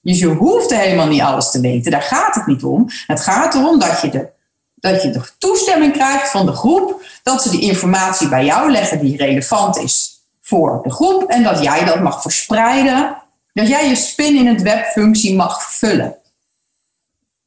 [0.00, 2.86] Dus je hoeft helemaal niet alles te weten, daar gaat het niet om.
[3.06, 4.26] Het gaat erom dat je de,
[4.74, 9.00] dat je de toestemming krijgt van de groep, dat ze die informatie bij jou leggen
[9.00, 10.17] die relevant is
[10.48, 13.16] voor de groep en dat jij dat mag verspreiden
[13.52, 16.16] dat jij je spin in het webfunctie mag vullen.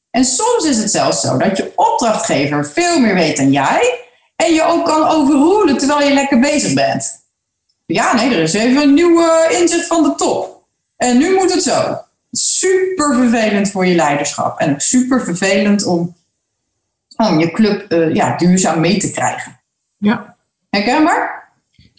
[0.09, 3.99] En soms is het zelfs zo dat je opdrachtgever veel meer weet dan jij
[4.35, 7.19] en je ook kan overroelen terwijl je lekker bezig bent.
[7.85, 10.63] Ja, nee, er is even een nieuwe inzet van de top.
[10.97, 11.97] En nu moet het zo.
[12.31, 16.15] Super vervelend voor je leiderschap en super vervelend om,
[17.15, 19.59] om je club uh, ja, duurzaam mee te krijgen.
[19.97, 20.35] Ja.
[20.69, 21.40] Herkenbaar?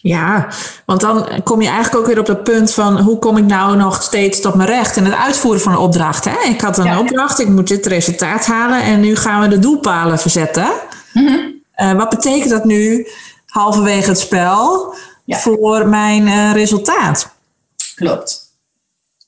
[0.03, 0.47] Ja,
[0.85, 3.75] want dan kom je eigenlijk ook weer op het punt van hoe kom ik nou
[3.77, 6.25] nog steeds tot mijn recht in het uitvoeren van een opdracht.
[6.25, 6.39] Hè?
[6.49, 10.19] Ik had een opdracht, ik moet dit resultaat halen en nu gaan we de doelpalen
[10.19, 10.67] verzetten.
[11.13, 11.37] Mhm.
[11.77, 13.07] uh, wat betekent dat nu
[13.45, 15.37] halverwege het spel Ja.
[15.37, 17.29] voor mijn uh, resultaat?
[17.95, 18.51] Klopt.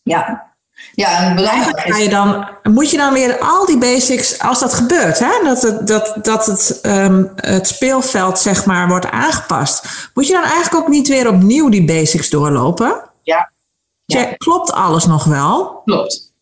[0.04, 0.54] Ja.
[0.94, 4.74] Ja, en belangrijk Ga je dan, moet je dan weer al die basics, als dat
[4.74, 10.28] gebeurt, hè, dat, het, dat, dat het, ehm, het speelveld zeg maar wordt aangepast, moet
[10.28, 13.02] je dan eigenlijk ook niet weer opnieuw die basics doorlopen?
[13.24, 13.52] Ja.
[14.06, 14.20] Ja.
[14.20, 15.82] Check, klopt alles nog wel?
[15.86, 16.34] Klopt.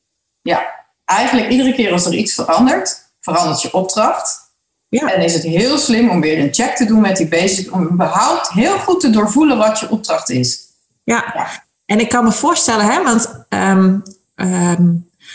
[0.41, 0.71] Ja.
[1.05, 4.41] Eigenlijk iedere keer als er iets verandert, verandert je opdracht.
[4.87, 5.13] Ja.
[5.13, 7.87] En is het heel slim om weer een check te doen met die basics, om
[7.91, 10.59] überhaupt heel goed te doorvoelen wat je opdracht is.
[11.03, 11.31] Ja.
[11.33, 11.63] Ja.
[11.85, 13.99] En ik kan me voorstellen, hè, want ehm,
[14.35, 14.83] ehm,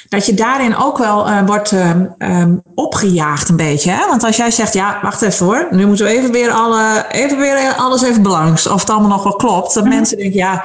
[0.09, 3.91] dat je daarin ook wel eh, wordt ehm, ehm, opgejaagd een beetje.
[3.91, 4.07] Hè?
[4.07, 7.39] Want als jij zegt, ja, wacht even hoor, nu moeten we even weer, alle, even
[7.39, 8.67] weer alles even belangs.
[8.67, 9.75] Of het allemaal nog wel klopt.
[9.75, 10.65] Dat mensen denken, ja,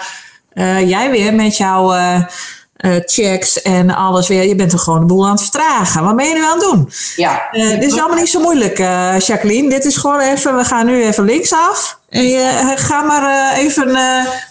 [0.50, 2.22] eh, jij weer met jouw eh,
[3.06, 4.48] checks en alles weer.
[4.48, 6.04] Je bent er gewoon de boel aan het vertragen.
[6.04, 6.90] Wat ben je nu aan het doen?
[7.16, 7.48] Ja.
[7.52, 8.78] Dit is allemaal niet zo moeilijk,
[9.18, 9.70] Jacqueline.
[9.70, 12.00] Dit is gewoon even, we gaan nu even linksaf.
[12.10, 13.98] En je ga maar even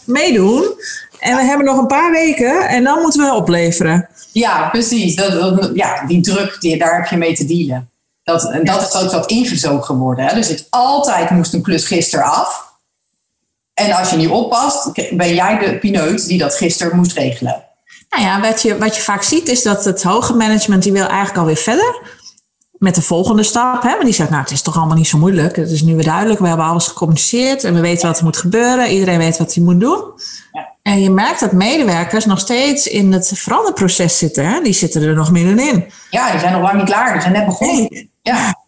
[0.05, 0.75] meedoen.
[1.23, 4.09] En we hebben nog een paar weken en dan moeten we opleveren.
[4.33, 5.17] Ja, precies.
[5.17, 7.91] Dat, dat- ja, die druk, die, daar heb je mee te dealen.
[8.25, 10.25] Dat, en dat is ook wat ingezogen geworden.
[10.25, 10.37] Hè.
[10.37, 12.71] Er zit altijd moest een klus gisteren af.
[13.75, 17.65] En als je niet oppast, ben jij de pineut die dat gisteren moest regelen.
[18.11, 21.07] Nou ja, wat je, wat je vaak ziet is dat het hoge management die wil
[21.07, 22.01] eigenlijk alweer verder
[22.73, 23.83] met de volgende stap.
[23.83, 23.89] Hè?
[23.89, 25.57] Maar die zegt, nou, het is toch allemaal niet zo moeilijk.
[25.57, 26.41] Het is nu weer duidelijk.
[26.41, 28.91] We hebben alles gecommuniceerd en we weten wat er moet gebeuren.
[28.91, 30.05] Iedereen weet wat hij moet doen.
[30.53, 30.72] Ja.
[30.83, 34.47] En je merkt dat medewerkers nog steeds in het veranderproces zitten.
[34.47, 34.61] Hè?
[34.61, 35.85] Die zitten er nog middenin.
[36.11, 37.12] Ja, die zijn nog lang niet klaar.
[37.12, 38.09] Die zijn net begonnen.
[38.23, 38.64] Ja.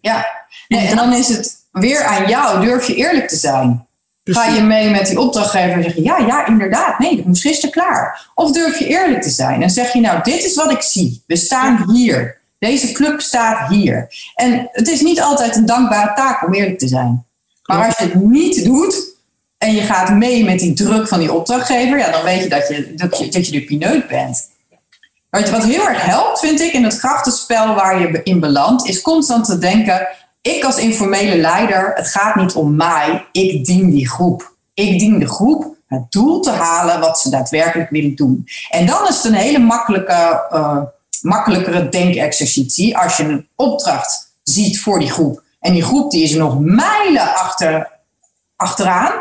[0.00, 0.26] ja.
[0.68, 2.64] Nee, en dan is het weer aan jou.
[2.64, 3.86] Durf je eerlijk te zijn?
[4.24, 7.42] Ga je mee met die opdrachtgever en zeg je, ja, ja, inderdaad, nee, dat moest
[7.42, 8.30] gisteren klaar.
[8.34, 11.22] Of durf je eerlijk te zijn en zeg je, nou, dit is wat ik zie.
[11.26, 12.38] We staan hier.
[12.58, 14.14] Deze club staat hier.
[14.34, 17.24] En het is niet altijd een dankbare taak om eerlijk te zijn.
[17.64, 19.13] Maar als je het niet doet
[19.64, 22.68] en je gaat mee met die druk van die opdrachtgever, ja, dan weet je dat
[22.68, 24.50] je, dat je, dat je de pineut bent.
[25.30, 29.02] Wat, wat heel erg helpt, vind ik, in het krachtenspel waar je in belandt, is
[29.02, 30.08] constant te denken,
[30.40, 34.52] ik als informele leider, het gaat niet om mij, ik dien die groep.
[34.74, 38.48] Ik dien de groep het doel te halen wat ze daadwerkelijk willen doen.
[38.70, 40.82] En dan is het een hele makkelijke, uh,
[41.22, 45.42] makkelijkere denkexercitie als je een opdracht ziet voor die groep.
[45.60, 47.90] En die groep die is nog mijlen achter,
[48.56, 49.12] achteraan.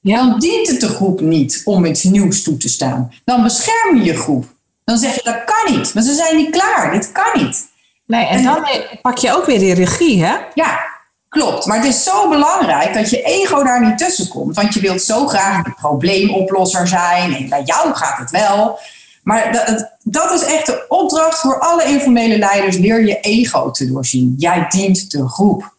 [0.00, 0.16] Ja.
[0.16, 3.12] Dan dient het de groep niet om iets nieuws toe te staan.
[3.24, 4.44] Dan bescherm je je groep.
[4.84, 7.68] Dan zeg je dat kan niet, maar ze zijn niet klaar, dit kan niet.
[8.06, 8.66] Nee, en, en dan
[9.02, 10.36] pak je ook weer die regie, hè?
[10.54, 10.80] Ja,
[11.28, 11.66] klopt.
[11.66, 14.56] Maar het is zo belangrijk dat je ego daar niet tussen komt.
[14.56, 17.34] Want je wilt zo graag de probleemoplosser zijn.
[17.34, 18.78] En bij jou gaat het wel.
[19.22, 22.76] Maar dat, dat is echt de opdracht voor alle informele leiders.
[22.76, 24.34] Leer je ego te doorzien.
[24.38, 25.74] Jij dient de groep.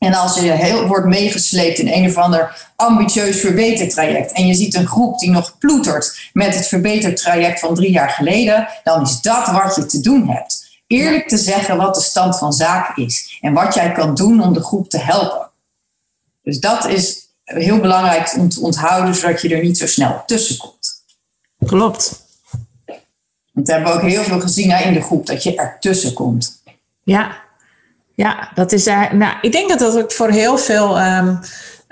[0.00, 4.74] En als je heel, wordt meegesleept in een of ander ambitieus verbetertraject en je ziet
[4.74, 9.46] een groep die nog ploetert met het verbetertraject van drie jaar geleden, dan is dat
[9.46, 10.80] wat je te doen hebt.
[10.86, 14.52] Eerlijk te zeggen wat de stand van zaken is en wat jij kan doen om
[14.52, 15.50] de groep te helpen.
[16.42, 20.56] Dus dat is heel belangrijk om te onthouden, zodat je er niet zo snel tussen
[20.56, 21.02] komt.
[21.66, 22.24] Klopt.
[23.52, 26.62] Want we hebben ook heel veel gezien in de groep dat je ertussen komt.
[27.02, 27.36] Ja,
[28.20, 28.86] ja, dat is.
[28.86, 31.40] Uh, nou, ik denk dat dat ook voor heel veel um,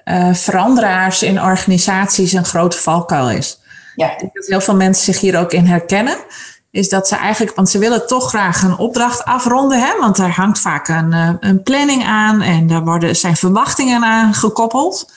[0.05, 3.61] uh, veranderaars in organisaties een grote valkuil is.
[3.95, 4.13] Ja.
[4.13, 6.17] Ik denk dat heel veel mensen zich hier ook in herkennen.
[6.71, 9.99] Is dat ze eigenlijk, want ze willen toch graag een opdracht afronden, hè?
[10.01, 14.35] want daar hangt vaak een, uh, een planning aan en daar worden, zijn verwachtingen aan
[14.35, 15.13] gekoppeld.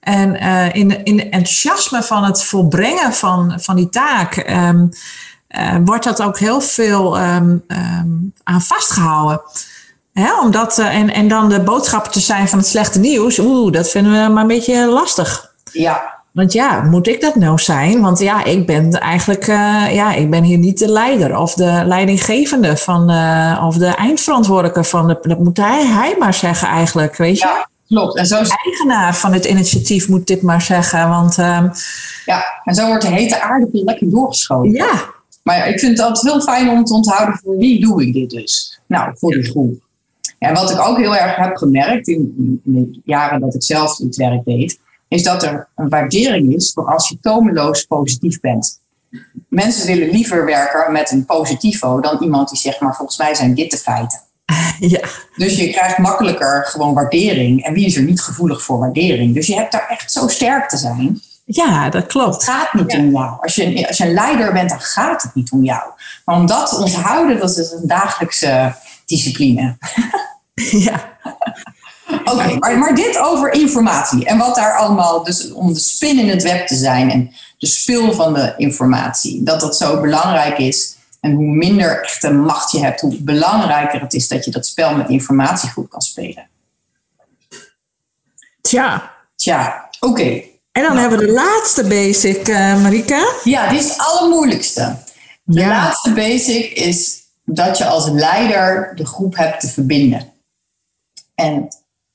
[0.00, 0.36] En
[0.72, 4.90] in, in de enthousiasme van het volbrengen van, van die taak um,
[5.84, 7.64] wordt dat ook heel veel um,
[8.44, 9.40] aan vastgehouden.
[10.12, 13.72] Hè, omdat, uh, en, en dan de boodschapper te zijn van het slechte nieuws, oeh,
[13.72, 15.52] dat vinden we maar een beetje lastig.
[15.72, 16.18] Ja.
[16.32, 18.00] Want ja, moet ik dat nou zijn?
[18.00, 21.82] Want ja, ik ben eigenlijk, uh, ja, ik ben hier niet de leider of de
[21.84, 27.16] leidinggevende van, uh, of de eindverantwoordelijke van de, dat moet hij, hij maar zeggen eigenlijk,
[27.16, 27.46] weet je?
[27.46, 28.16] Ja, klopt.
[28.16, 28.48] En zo is...
[28.48, 31.38] De eigenaar van het initiatief moet dit maar zeggen, want...
[31.38, 31.64] Uh,
[32.24, 34.72] ja, en zo wordt de hete aardappel lekker doorgeschoten.
[34.72, 34.92] Ja.
[35.42, 38.30] Maar ik vind het altijd heel fijn om te onthouden voor wie doe ik dit
[38.30, 38.80] dus?
[38.86, 39.88] Nou, voor die groep.
[40.40, 43.98] En wat ik ook heel erg heb gemerkt in, in de jaren dat ik zelf
[43.98, 48.80] het werk deed, is dat er een waardering is voor als je tomeloos positief bent.
[49.48, 53.54] Mensen willen liever werken met een positivo dan iemand die zegt, maar volgens mij zijn
[53.54, 54.20] dit de feiten.
[54.78, 55.08] Ja.
[55.36, 57.64] Dus je krijgt makkelijker gewoon waardering.
[57.64, 59.34] En wie is er niet gevoelig voor waardering?
[59.34, 61.20] Dus je hebt daar echt zo sterk te zijn.
[61.44, 62.34] Ja, dat klopt.
[62.34, 62.98] Het gaat niet ja.
[62.98, 63.36] om jou.
[63.40, 65.82] Als je, als je een leider bent, dan gaat het niet om jou.
[66.24, 68.74] Maar om dat te onthouden, dat is een dagelijkse
[69.06, 69.76] discipline.
[70.88, 71.18] Ja.
[72.24, 76.18] Oké, okay, maar, maar, dit over informatie en wat daar allemaal, dus om de spin
[76.18, 80.58] in het web te zijn en de spil van de informatie, dat dat zo belangrijk
[80.58, 80.96] is.
[81.20, 84.96] En hoe minder echte macht je hebt, hoe belangrijker het is dat je dat spel
[84.96, 86.48] met informatie goed kan spelen.
[88.60, 89.12] Tja.
[89.36, 90.12] Tja, oké.
[90.12, 90.50] Okay.
[90.72, 91.00] En dan nou.
[91.00, 93.32] hebben we de laatste basic, uh, Marika.
[93.44, 94.96] Ja, die is het allermoeilijkste.
[95.42, 95.68] De ja.
[95.68, 100.29] laatste basic is dat je als leider de groep hebt te verbinden.
[101.40, 101.68] En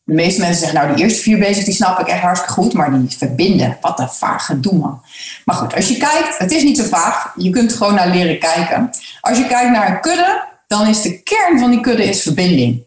[0.04, 2.74] de meeste mensen zeggen, nou, die eerste vier basics, die snap ik echt hartstikke goed,
[2.74, 5.02] maar die verbinden, wat een vaag gedoe, man.
[5.46, 8.40] Maar goed, als je kijkt, het is niet zo vaag, je kunt gewoon naar leren
[8.40, 8.90] kijken.
[9.22, 12.84] Als je kijkt naar een kudde, dan is de kern van die kudde is verbinding.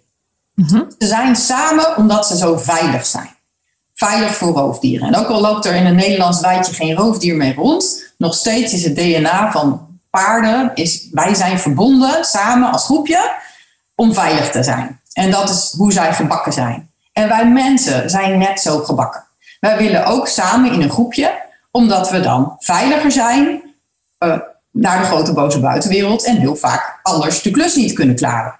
[0.54, 0.84] Mm-hmm.
[0.98, 3.36] Ze zijn samen omdat ze zo veilig zijn.
[3.94, 5.08] Veilig voor roofdieren.
[5.08, 8.72] En ook al loopt er in een Nederlands wijtje geen roofdier mee rond, nog steeds
[8.72, 13.34] is het DNA van paarden, is, wij zijn verbonden samen als groepje
[13.94, 14.97] om veilig te zijn.
[15.18, 16.90] En dat is hoe zij gebakken zijn.
[17.12, 19.24] En wij mensen zijn net zo gebakken.
[19.60, 23.46] Wij willen ook samen in een groepje, omdat we dan veiliger zijn
[24.24, 24.36] uh,
[24.70, 28.58] naar de grote boze buitenwereld en heel vaak anders de klus niet kunnen klaren.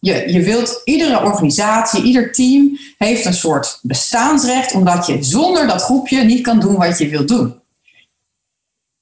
[0.00, 5.82] Je, je wilt, iedere organisatie, ieder team heeft een soort bestaansrecht, omdat je zonder dat
[5.82, 7.54] groepje niet kan doen wat je wilt doen.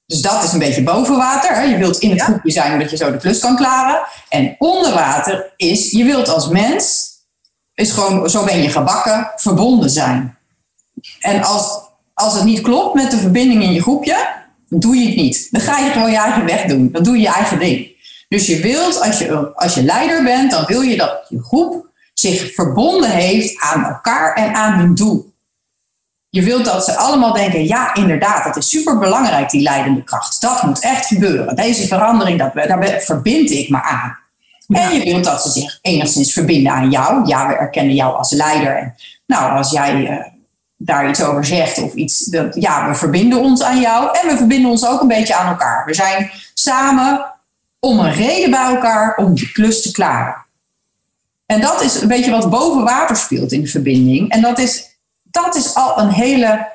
[0.06, 1.54] Dus dat is een beetje boven water.
[1.54, 1.62] Hè?
[1.62, 4.02] Je wilt in het groepje zijn omdat je zo de klus kan klaren.
[4.28, 7.10] En onder water is, je wilt als mens,
[7.74, 10.38] is gewoon, zo ben je gebakken, verbonden zijn.
[11.20, 11.80] En als,
[12.14, 15.48] als het niet klopt met de verbinding in je groepje, dan doe je het niet.
[15.50, 16.88] Dan ga je gewoon je eigen weg doen.
[16.92, 17.94] Dan doe je je eigen ding.
[18.28, 21.86] Dus je wilt, als je, als je leider bent, dan wil je dat je groep
[22.14, 25.34] zich verbonden heeft aan elkaar en aan hun doel.
[26.36, 30.40] Je wilt dat ze allemaal denken, ja inderdaad, dat is super belangrijk, die leidende kracht.
[30.40, 31.56] Dat moet echt gebeuren.
[31.56, 34.18] Deze verandering, dat, daar verbind ik me aan.
[34.68, 37.26] En je wilt dat ze zich enigszins verbinden aan jou.
[37.26, 38.76] Ja, we erkennen jou als leider.
[38.76, 38.94] En
[39.26, 40.26] nou, als jij uh,
[40.76, 44.18] daar iets over zegt of iets, dat, ja, we verbinden ons aan jou.
[44.18, 45.84] En we verbinden ons ook een beetje aan elkaar.
[45.86, 47.24] We zijn samen
[47.78, 50.44] om een reden bij elkaar om die klus te klaren.
[51.46, 54.30] En dat is een beetje wat boven water speelt in de verbinding.
[54.30, 54.95] En dat is,
[55.44, 56.68] dat is al een hele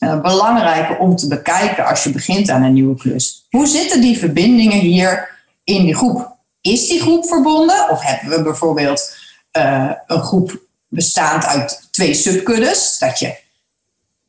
[0.00, 3.46] uh, belangrijke om te bekijken als je begint aan een nieuwe klus.
[3.50, 5.28] Hoe zitten die verbindingen hier
[5.64, 6.36] in die groep?
[6.60, 7.90] Is die groep verbonden?
[7.90, 9.16] Of hebben we bijvoorbeeld
[9.58, 12.98] uh, een groep bestaand uit twee subkuddes?
[12.98, 13.36] Dat je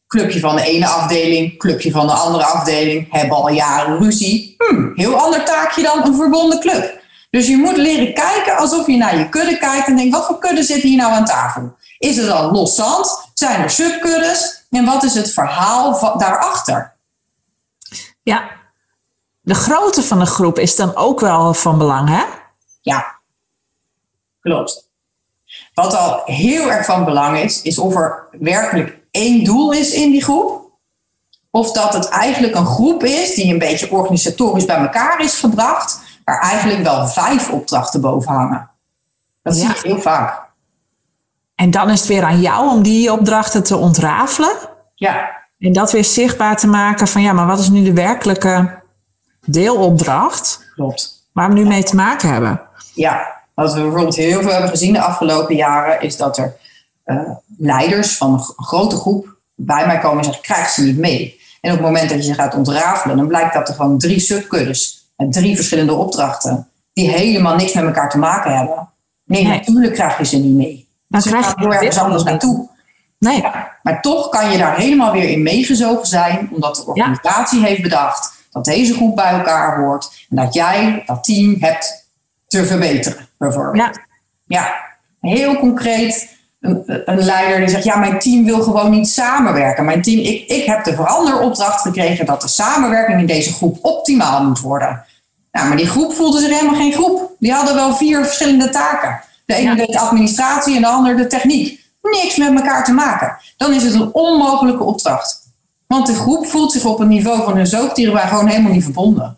[0.08, 4.56] clubje van de ene afdeling, clubje van de andere afdeling, hebben al jaren ruzie.
[4.58, 7.00] Hm, heel ander taakje dan een verbonden club.
[7.30, 10.40] Dus je moet leren kijken alsof je naar je kudde kijkt en denkt, wat voor
[10.40, 11.76] kudde zit hier nou aan tafel?
[12.00, 13.30] Is het al los zand?
[13.34, 14.66] Zijn er subkuddes?
[14.70, 16.94] En wat is het verhaal daarachter?
[18.22, 18.50] Ja,
[19.42, 22.24] de grootte van de groep is dan ook wel van belang, hè?
[22.82, 23.20] Ja,
[24.42, 24.88] klopt.
[25.74, 30.12] Wat al heel erg van belang is, is of er werkelijk één doel is in
[30.12, 30.72] die groep.
[31.52, 36.00] Of dat het eigenlijk een groep is die een beetje organisatorisch bij elkaar is gebracht,
[36.26, 38.70] waar eigenlijk wel vijf opdrachten boven hangen.
[39.42, 40.49] Dat zie je heel vaak.
[41.60, 44.52] En dan is het weer aan jou om die opdrachten te ontrafelen.
[44.96, 45.30] Ja.
[45.60, 48.82] En dat weer zichtbaar te maken van ja, maar wat is nu de werkelijke
[49.46, 50.72] deelopdracht?
[50.76, 51.28] Klopt.
[51.32, 52.62] Waar we nu mee te maken hebben.
[52.94, 56.58] Ja, wat we bijvoorbeeld heel veel hebben gezien de afgelopen jaren, is dat er
[57.06, 61.40] uh, leiders van een grote groep bij mij komen en zeggen: krijg ze niet mee.
[61.62, 64.20] En op het moment dat je ze gaat ontrafelen, dan blijkt dat er gewoon drie
[64.20, 68.90] subkuddes met drie verschillende opdrachten, die helemaal niks met elkaar te maken hebben.
[69.24, 69.58] Nee, nee.
[69.58, 70.89] natuurlijk krijg je ze niet mee.
[71.10, 72.70] Dan ze gaan heel ergens anders naartoe.
[73.20, 73.44] Nee.
[73.84, 78.34] maar toch kan je daar helemaal weer in meegezogen zijn, omdat de organisatie heeft bedacht
[78.52, 82.08] dat deze groep bij elkaar hoort en dat jij dat team hebt
[82.48, 83.76] te verbeteren, bijvoorbeeld.
[83.76, 83.92] Ja,
[84.46, 84.76] ja
[85.22, 86.38] heel concreet.
[86.60, 89.86] Een, een, leider die zegt, ja, mijn team wil gewoon niet samenwerken.
[89.86, 94.44] Mijn team, ik, ik heb de veranderopdracht gekregen dat de samenwerking in deze groep optimaal
[94.44, 95.06] moet worden.
[95.52, 97.32] Nou, maar die groep voelde zich helemaal geen groep.
[97.40, 99.22] Die hadden wel vier verschillende taken.
[99.50, 101.86] De ene deed de administratie en de ander de techniek.
[102.02, 103.38] Niks met elkaar te maken.
[103.58, 105.42] Dan is het een onmogelijke opdracht.
[105.88, 107.68] Want de groep voelt zich op het niveau van hun
[108.12, 109.38] bij gewoon helemaal niet verbonden.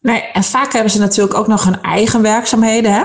[0.00, 3.04] Nee, en vaak hebben ze natuurlijk ook nog hun eigen werkzaamheden, hè?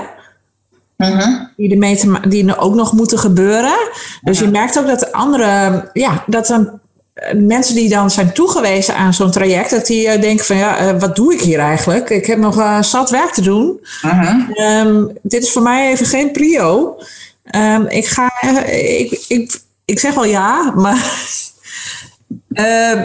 [0.96, 1.44] Mhm.
[1.56, 1.68] Die,
[1.98, 3.76] te, die er ook nog moeten gebeuren.
[4.22, 6.80] Dus je merkt ook dat de andere, ja, dat dan
[7.34, 11.00] mensen die dan zijn toegewezen aan zo'n traject, dat die uh, denken van ja, uh,
[11.00, 12.10] wat doe ik hier eigenlijk?
[12.10, 13.80] Ik heb nog uh, zat werk te doen.
[14.54, 16.98] Um, dit is voor mij even geen prio.
[17.56, 21.12] Um, ik ga, ik, ik, ik zeg wel ja, maar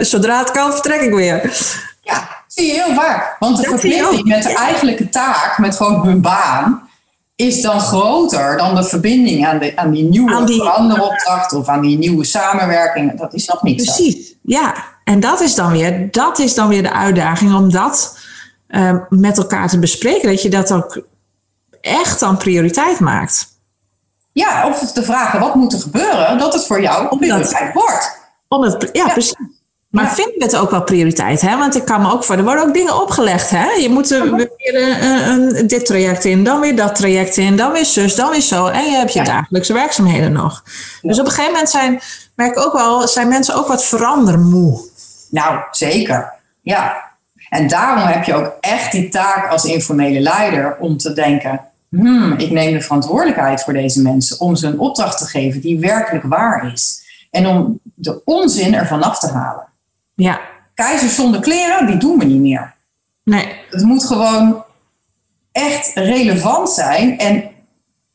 [0.00, 1.62] zodra het kan, vertrek ik weer.
[2.00, 3.36] Ja, zie je heel vaak.
[3.38, 6.88] Want de verbinding met de eigenlijke taak, met gewoon hun baan,
[7.34, 11.68] is dan groter dan de verbinding aan, de, aan die nieuwe aan die, veranderopdracht of
[11.68, 13.18] aan die nieuwe samenwerking.
[13.18, 14.34] Dat is nog niet Precies, zo.
[14.42, 14.90] ja.
[15.04, 18.18] En dat is, dan weer, dat is dan weer de uitdaging om dat
[18.68, 20.28] uh, met elkaar te bespreken.
[20.28, 21.02] Dat je dat ook
[21.80, 23.48] echt dan prioriteit maakt.
[24.32, 28.18] Ja, of te vragen wat moet er gebeuren dat het voor jou prioriteit wordt.
[28.48, 29.12] Om het, ja, ja.
[29.12, 29.34] precies.
[29.92, 30.14] Maar ja.
[30.14, 31.40] vinden we het ook wel prioriteit?
[31.40, 31.56] Hè?
[31.56, 33.50] Want ik kan me ook voor, er worden ook dingen opgelegd.
[33.50, 33.70] Hè?
[33.70, 37.72] Je moet er weer een, een, dit traject in, dan weer dat traject in, dan
[37.72, 38.66] weer zus, dan weer zo.
[38.66, 39.24] En je hebt je ja.
[39.24, 40.62] dagelijkse werkzaamheden nog.
[40.64, 41.08] Ja.
[41.08, 42.00] Dus op een gegeven moment zijn,
[42.34, 44.80] merk ik ook wel, zijn mensen ook wat verandermoe.
[45.30, 46.32] Nou, zeker.
[46.62, 47.10] Ja.
[47.48, 52.32] En daarom heb je ook echt die taak als informele leider om te denken, hmm,
[52.32, 56.24] ik neem de verantwoordelijkheid voor deze mensen om ze een opdracht te geven die werkelijk
[56.24, 57.00] waar is.
[57.30, 59.70] En om de onzin ervan af te halen.
[60.14, 60.40] Ja.
[60.74, 62.74] Keizers zonder kleren, die doen we niet meer.
[63.24, 63.60] Nee.
[63.70, 64.64] Het moet gewoon
[65.52, 67.18] echt relevant zijn.
[67.18, 67.50] En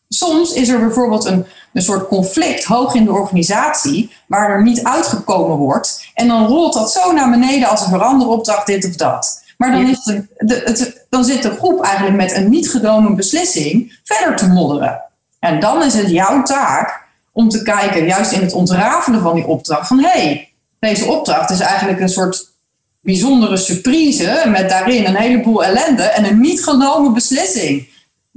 [0.10, 4.84] soms is er bijvoorbeeld een, een soort conflict hoog in de organisatie, waar er niet
[4.84, 6.12] uitgekomen wordt.
[6.14, 9.46] En dan rolt dat zo naar beneden als een veranderopdracht, dit of dat.
[9.58, 13.16] Maar dan, is de, de, het, dan zit de groep eigenlijk met een niet genomen
[13.16, 15.02] beslissing verder te modderen.
[15.40, 19.48] En dan is het jouw taak om te kijken, juist in het ontrafelen van die
[19.48, 20.47] opdracht, van hé, hey,
[20.80, 22.52] deze opdracht is eigenlijk een soort
[23.00, 27.90] bijzondere surprise met daarin een heleboel ellende en een niet genomen beslissing.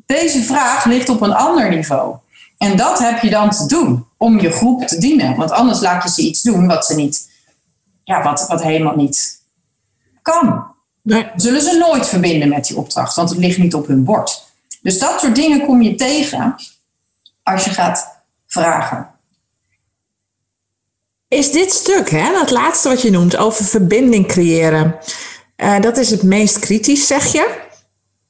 [0.07, 2.17] Deze vraag ligt op een ander niveau.
[2.59, 5.37] En dat heb je dan te doen om je groep te dienen.
[5.37, 7.31] Want anders laat je ze iets doen wat ze niet,
[8.05, 9.43] ja, wat, wat helemaal niet
[10.23, 10.65] kan.
[11.03, 11.31] Nee.
[11.37, 14.45] Zullen ze nooit verbinden met die opdracht, want het ligt niet op hun bord.
[14.83, 16.55] Dus dat soort dingen kom je tegen
[17.43, 18.09] als je gaat
[18.47, 19.11] vragen.
[21.31, 24.97] Is dit stuk, hè, dat laatste wat je noemt, over verbinding creëren,
[25.57, 27.59] eh, dat is het meest kritisch, zeg je?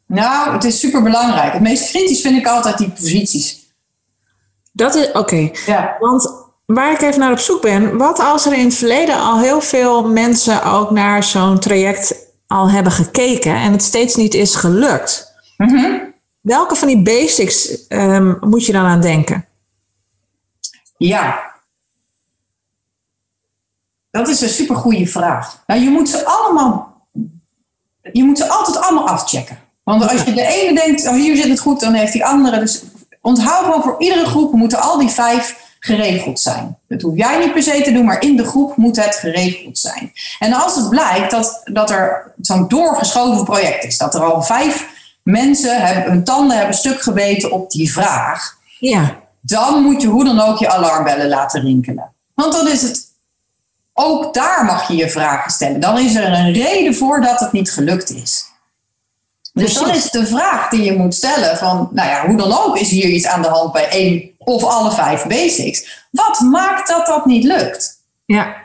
[0.06, 1.52] Nou, het is super belangrijk.
[1.52, 3.58] Het meest kritisch vind ik altijd die posities.
[4.72, 5.50] Dat is, oké.
[5.66, 5.96] Ja.
[6.00, 6.30] Want
[6.66, 9.60] waar ik even naar op zoek ben, wat als er in het verleden al heel
[9.60, 12.14] veel mensen ook naar zo'n traject
[12.46, 15.32] al hebben gekeken en het steeds niet is gelukt?
[15.56, 15.98] Mhm.
[16.40, 19.46] Welke van die basics ehm, moet je dan aan denken?
[20.96, 21.49] Ja.
[24.10, 25.62] Dat is een super goede vraag.
[25.66, 27.06] Nou, je moet ze allemaal,
[28.12, 29.58] je moet ze altijd allemaal afchecken.
[29.82, 32.58] Want als je de ene denkt, oh, hier zit het goed, dan heeft die andere.
[32.58, 32.82] Dus
[33.20, 36.78] onthoud gewoon voor iedere groep moeten al die vijf geregeld zijn.
[36.88, 39.78] Dat hoef jij niet per se te doen, maar in de groep moet het geregeld
[39.78, 40.12] zijn.
[40.38, 44.88] En als het blijkt dat, dat er zo'n doorgeschoven project is, dat er al vijf
[45.22, 50.24] mensen hebben, hun tanden hebben stuk gebeten op die vraag, Ja, dan moet je hoe
[50.24, 52.12] dan ook je alarmbellen laten rinkelen.
[52.34, 53.09] Want dan is het,
[54.00, 55.80] ook daar mag je je vragen stellen.
[55.80, 58.44] Dan is er een reden voor dat het niet gelukt is.
[59.52, 62.78] Dus dan is de vraag die je moet stellen van, nou ja, hoe dan ook
[62.78, 66.06] is hier iets aan de hand bij één of alle vijf basics.
[66.10, 67.98] Wat maakt dat dat niet lukt?
[68.26, 68.56] ja,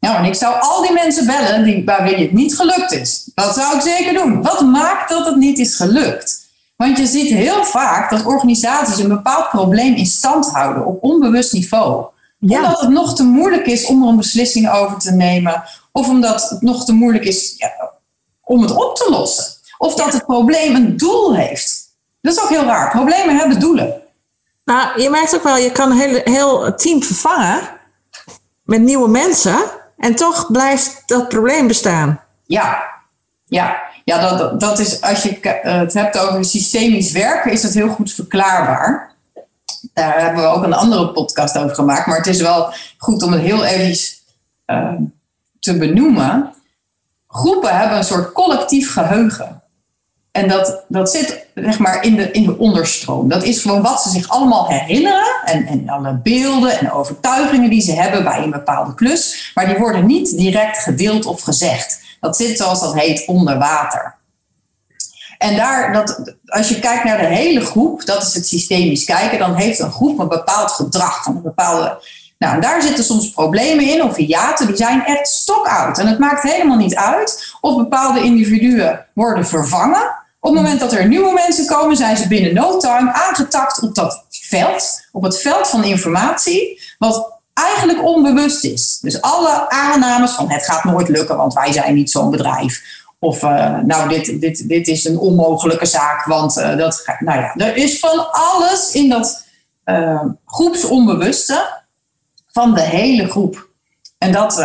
[0.00, 3.30] Nou, en ik zou al die mensen bellen die, bij wie het niet gelukt is.
[3.34, 4.42] Dat zou ik zeker doen.
[4.42, 6.42] Wat maakt dat het niet is gelukt?
[6.76, 11.52] Want je ziet heel vaak dat organisaties een bepaald probleem in stand houden op onbewust
[11.52, 12.04] niveau.
[12.46, 12.58] Ja.
[12.62, 15.64] Omdat het nog te moeilijk is om er een beslissing over te nemen.
[15.92, 17.90] Of omdat het nog te moeilijk is ja,
[18.40, 19.44] om het op te lossen.
[19.78, 21.82] Of dat het probleem een doel heeft.
[22.20, 22.90] Dat is ook heel raar.
[22.90, 23.94] Problemen hebben doelen.
[24.64, 27.60] Nou, je merkt ook wel, je kan een heel, heel team vervangen
[28.62, 29.56] met nieuwe mensen
[29.98, 32.20] en toch blijft dat probleem bestaan.
[32.46, 32.82] Ja,
[33.46, 33.82] ja.
[34.04, 38.12] ja dat- dat, is, als je het hebt over systemisch werken, is dat heel goed
[38.12, 39.13] verklaarbaar.
[39.92, 43.32] Daar hebben we ook een andere podcast over gemaakt, maar het is wel goed om
[43.32, 44.16] het heel even
[44.64, 44.92] eh,
[45.60, 46.54] te benoemen.
[47.28, 49.62] Groepen hebben een soort collectief geheugen.
[50.30, 53.28] En dat, dat zit zeg maar in de, in de onderstroom.
[53.28, 55.40] Dat is gewoon wat ze zich allemaal herinneren.
[55.44, 59.52] En, en alle beelden en overtuigingen die ze hebben bij een bepaalde klus.
[59.54, 62.00] Maar die worden niet direct gedeeld of gezegd.
[62.20, 64.14] Dat zit zoals dat heet onder water.
[65.38, 69.38] En daar, dat, als je kijkt naar de hele groep, dat is het systemisch kijken,
[69.38, 71.26] dan heeft een groep een bepaald gedrag.
[71.26, 72.02] Een bepaalde,
[72.38, 75.98] nou, daar zitten soms problemen in of hiaten, die zijn echt stokoud.
[75.98, 80.22] En het maakt helemaal niet uit of bepaalde individuen worden vervangen.
[80.40, 83.94] Op het moment dat er nieuwe mensen komen, zijn ze binnen no time aangetakt op
[83.94, 88.98] dat veld, op het veld van informatie, wat eigenlijk onbewust is.
[89.00, 93.02] Dus alle aannames van het gaat nooit lukken, want wij zijn niet zo'n bedrijf.
[93.18, 97.16] Of eh, nou, dit, dit, dit is een onmogelijke zaak, want eh, dat.
[97.18, 99.44] Nou ja, er is van alles in dat
[99.84, 101.82] eh, groepsonbewuste
[102.50, 103.68] van de hele groep.
[104.18, 104.56] En dat,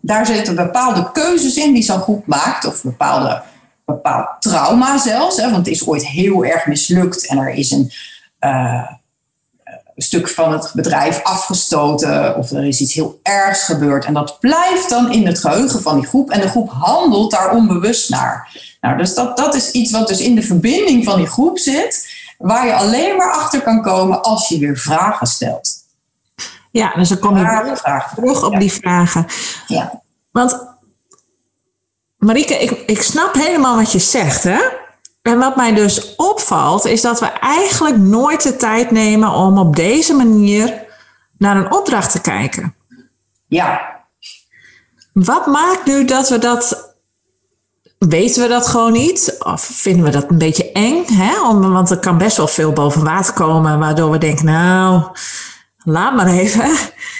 [0.00, 3.42] daar zitten bepaalde keuzes in die zo'n groep maakt, of bepaalde,
[3.84, 5.36] bepaald trauma zelfs.
[5.36, 7.92] Hè, want het is ooit heel erg mislukt en er is een
[10.02, 14.04] stuk van het bedrijf afgestoten of er is iets heel ergs gebeurd.
[14.04, 17.54] En dat blijft dan in het geheugen van die groep en de groep handelt daar
[17.54, 18.58] onbewust naar.
[18.80, 22.08] Nou, dus dat, dat is iets wat dus in de verbinding van die groep zit,
[22.38, 25.78] waar je alleen maar achter kan komen als je weer vragen stelt.
[26.70, 27.78] Ja, dus dan kom je
[28.14, 29.26] terug op die vragen.
[29.66, 30.02] Ja.
[30.30, 30.68] Want
[32.18, 34.58] Marieke, ik, ik snap helemaal wat je zegt, hè?
[35.30, 39.76] En wat mij dus opvalt, is dat we eigenlijk nooit de tijd nemen om op
[39.76, 40.74] deze manier
[41.38, 42.74] naar een opdracht te kijken.
[43.46, 43.80] ja,
[45.12, 46.94] Wat maakt nu dat we dat.
[47.98, 49.36] Weten we dat gewoon niet?
[49.38, 51.04] Of vinden we dat een beetje eng?
[51.06, 51.48] Hè?
[51.48, 55.02] Om, want er kan best wel veel boven water komen, waardoor we denken: Nou,
[55.84, 56.70] laat maar even.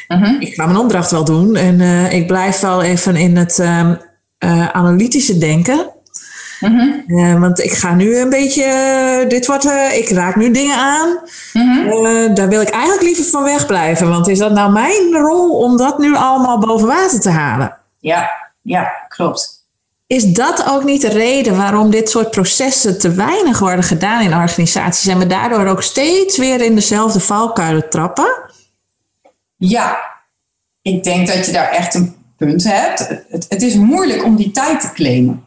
[0.08, 0.40] Mhm.
[0.40, 1.56] Ik ga mijn opdracht wel doen.
[1.56, 3.94] En eh, ik blijf wel even in het ehm,
[4.38, 5.90] eh, analytische denken.
[6.60, 7.18] Mhm.
[7.18, 8.64] Eh, want ik ga nu een beetje.
[8.64, 9.64] eh, dit wordt.
[9.64, 11.18] eh, ik raak nu dingen aan.
[11.52, 12.34] Mhm.
[12.34, 14.08] Daar wil ik eigenlijk liever van wegblijven.
[14.08, 17.76] Want is dat nou mijn rol om dat nu allemaal boven water te halen?
[17.98, 18.30] ja,
[18.62, 19.58] ja, klopt.
[20.06, 24.34] Is dat ook niet de reden waarom dit soort processen te weinig worden gedaan in
[24.34, 28.28] organisaties en we daardoor ook steeds weer in dezelfde valkuilen trappen?
[29.56, 29.98] Ja,
[30.82, 32.98] ik denk dat je daar echt een punten hebt.
[33.28, 35.44] Het, het is moeilijk om die tijd te claimen.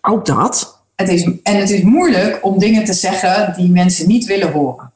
[0.00, 0.78] Ook dat.
[0.96, 4.90] Het is, en het is moeilijk om dingen te zeggen die mensen niet willen horen.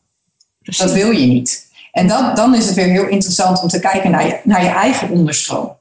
[0.61, 1.67] Dat wil je niet.
[1.93, 4.69] En dat, dan is het weer heel interessant om te kijken naar je, naar je
[4.69, 5.73] eigen onderstroom.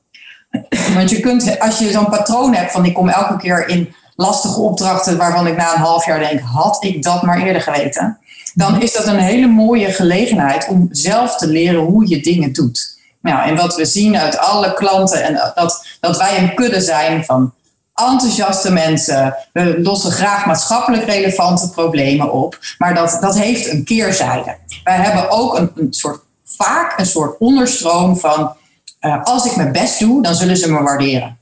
[0.94, 4.60] Want je kunt, als je zo'n patroon hebt van ik kom elke keer in lastige
[4.60, 8.18] opdrachten waarvan ik na een half jaar denk, had ik dat maar eerder geweten.
[8.54, 12.98] Dan is dat een hele mooie gelegenheid om zelf te leren hoe je dingen doet.
[13.22, 17.26] Nou, en wat we zien uit alle klanten, en dat, dat wij een kudde zijn
[17.26, 17.54] van
[17.94, 19.36] enthousiaste mensen.
[19.54, 22.60] We lossen graag maatschappelijk relevante problemen op.
[22.78, 24.56] Maar dat, dat heeft een keerzijde.
[24.84, 28.56] Wij hebben ook een, een soort, vaak een soort onderstroom van...
[29.02, 31.38] Uh, als ik mijn best doe, dan zullen ze me waarderen.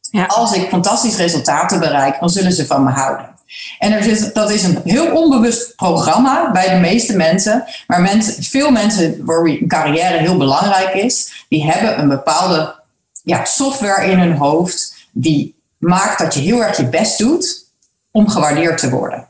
[0.00, 0.24] Ja.
[0.24, 3.34] Als ik fantastische resultaten bereik, dan zullen ze van me houden.
[3.78, 7.64] En er zit, dat is een heel onbewust programma bij de meeste mensen.
[7.86, 12.74] Maar mensen, veel mensen waar een carrière heel belangrijk is, die hebben een bepaalde
[13.22, 15.54] ja, software in hun hoofd die
[15.84, 17.66] maakt dat je heel erg je best doet
[18.10, 19.28] om gewaardeerd te worden.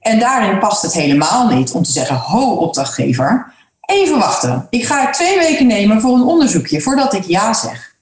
[0.00, 4.66] En daarin past het helemaal niet om te zeggen, ho opdrachtgever, even wachten.
[4.70, 7.94] Ik ga twee weken nemen voor een onderzoekje voordat ik ja zeg.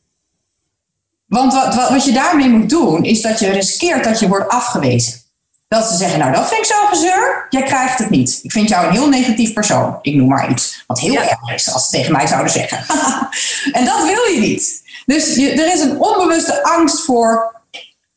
[1.26, 4.48] Want wat, wat, wat je daarmee moet doen, is dat je riskeert dat je wordt
[4.48, 5.20] afgewezen.
[5.68, 8.40] Dat ze zeggen, nou dat vind ik zo gezeur, jij krijgt het niet.
[8.42, 9.98] Ik vind jou een heel negatief persoon.
[10.02, 12.84] Ik noem maar iets wat heel erg is als ze tegen mij zouden zeggen.
[13.78, 14.82] en dat wil je niet.
[15.06, 17.59] Dus je, er is een onbewuste angst voor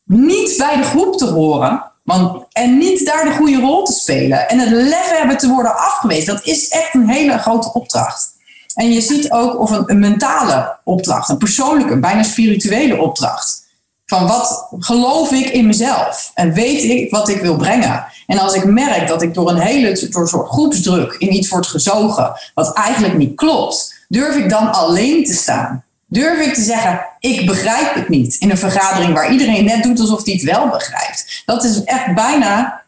[0.04, 1.92] niet bij de groep te horen.
[2.02, 4.48] Want, en niet daar de goede rol te spelen.
[4.48, 6.34] En het lef hebben te worden afgewezen.
[6.34, 8.32] Dat is echt een hele grote opdracht.
[8.74, 13.62] En je ziet ook of een, mentale opdracht, een persoonlijke, bijna spirituele opdracht.
[14.06, 16.30] Van wat geloof ik in mezelf?
[16.34, 18.04] En weet ik wat ik wil brengen?
[18.26, 21.66] En als ik merk dat ik door een hele door soort groepsdruk in iets word
[21.66, 25.83] gezogen, wat eigenlijk niet klopt, durf ik dan alleen te staan?
[26.14, 30.00] Durf ik te zeggen, ik begrijp het niet in een vergadering waar iedereen net doet
[30.00, 31.42] alsof hij het wel begrijpt?
[31.46, 32.82] Dat is echt bijna,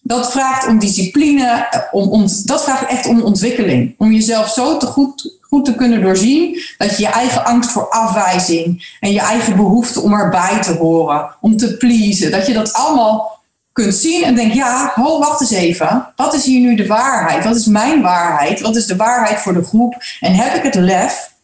[0.00, 3.94] dat vraagt om discipline, om, om, dat vraagt echt om ontwikkeling.
[3.98, 7.88] Om jezelf zo te goed, goed te kunnen doorzien dat je je eigen angst voor
[7.88, 12.72] afwijzing en je eigen behoefte om erbij te horen, om te pleasen, dat je dat
[12.72, 13.38] allemaal
[13.72, 16.12] kunt zien en denk, ja, ho, wacht eens even.
[16.16, 17.44] Wat is hier nu de waarheid?
[17.44, 18.60] Wat is mijn waarheid?
[18.60, 19.94] Wat is de waarheid voor de groep?
[20.20, 21.36] En heb ik het lef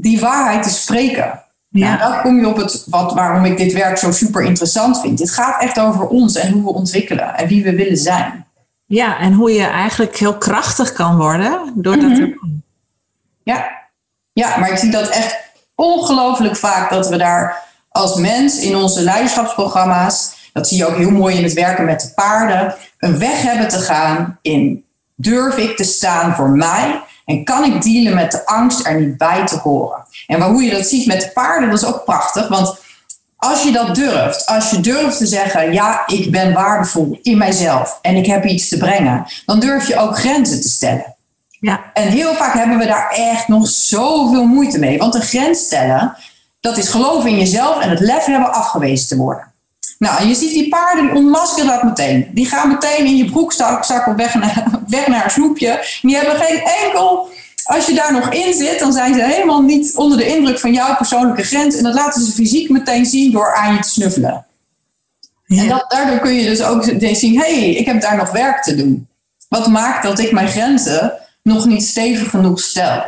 [0.00, 1.42] die waarheid te spreken.
[1.68, 1.96] Ja.
[1.96, 5.18] Nou, dan kom je op het wat, waarom ik dit werk zo super interessant vind.
[5.18, 8.46] Dit gaat echt over ons en hoe we ontwikkelen en wie we willen zijn.
[8.86, 12.62] Ja, en hoe je eigenlijk heel krachtig kan worden door dat te doen.
[13.42, 13.70] Ja.
[14.32, 15.36] ja, maar ik zie dat echt
[15.74, 21.10] ongelooflijk vaak dat we daar als mens in onze leiderschapsprogramma's, dat zie je ook heel
[21.10, 24.84] mooi in het werken met de paarden, een weg hebben te gaan in
[25.14, 27.00] durf ik te staan voor mij
[27.30, 30.04] en kan ik dealen met de angst er niet bij te horen?
[30.26, 32.48] En hoe je dat ziet met de paarden, dat is ook prachtig.
[32.48, 32.78] Want
[33.36, 37.98] als je dat durft, als je durft te zeggen: ja, ik ben waardevol in mijzelf
[38.02, 41.14] en ik heb iets te brengen, dan durf je ook grenzen te stellen.
[41.60, 41.80] Ja.
[41.92, 44.98] En heel vaak hebben we daar echt nog zoveel moeite mee.
[44.98, 46.16] Want een grens stellen,
[46.60, 49.49] dat is geloven in jezelf en het lef hebben afgewezen te worden.
[50.00, 52.30] Nou, je ziet die paarden, die ontmaskeren dat meteen.
[52.32, 55.98] Die gaan meteen in je broekzak op weg naar, weg naar een snoepje.
[56.02, 57.28] Die hebben geen enkel...
[57.64, 60.72] Als je daar nog in zit, dan zijn ze helemaal niet onder de indruk van
[60.72, 61.76] jouw persoonlijke grens.
[61.76, 64.46] En dat laten ze fysiek meteen zien door aan je te snuffelen.
[65.46, 68.62] En dat, daardoor kun je dus ook zien, hé, hey, ik heb daar nog werk
[68.62, 69.08] te doen.
[69.48, 73.04] Wat maakt dat ik mijn grenzen nog niet stevig genoeg stel?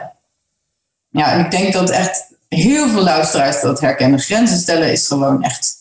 [1.10, 4.20] Ja, en ik denk dat echt heel veel luisteraars dat herkennen.
[4.20, 5.78] Grenzen stellen is gewoon echt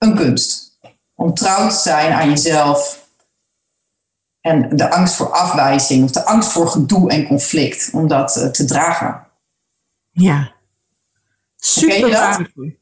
[0.00, 0.78] een kunst.
[1.14, 3.08] Om trouw te zijn aan jezelf.
[4.40, 8.46] En de angst voor afwijzing of de angst voor gedoe en conflict, om dat eh,
[8.46, 9.26] te dragen.
[10.10, 10.52] Ja,
[11.56, 12.78] super waardevol.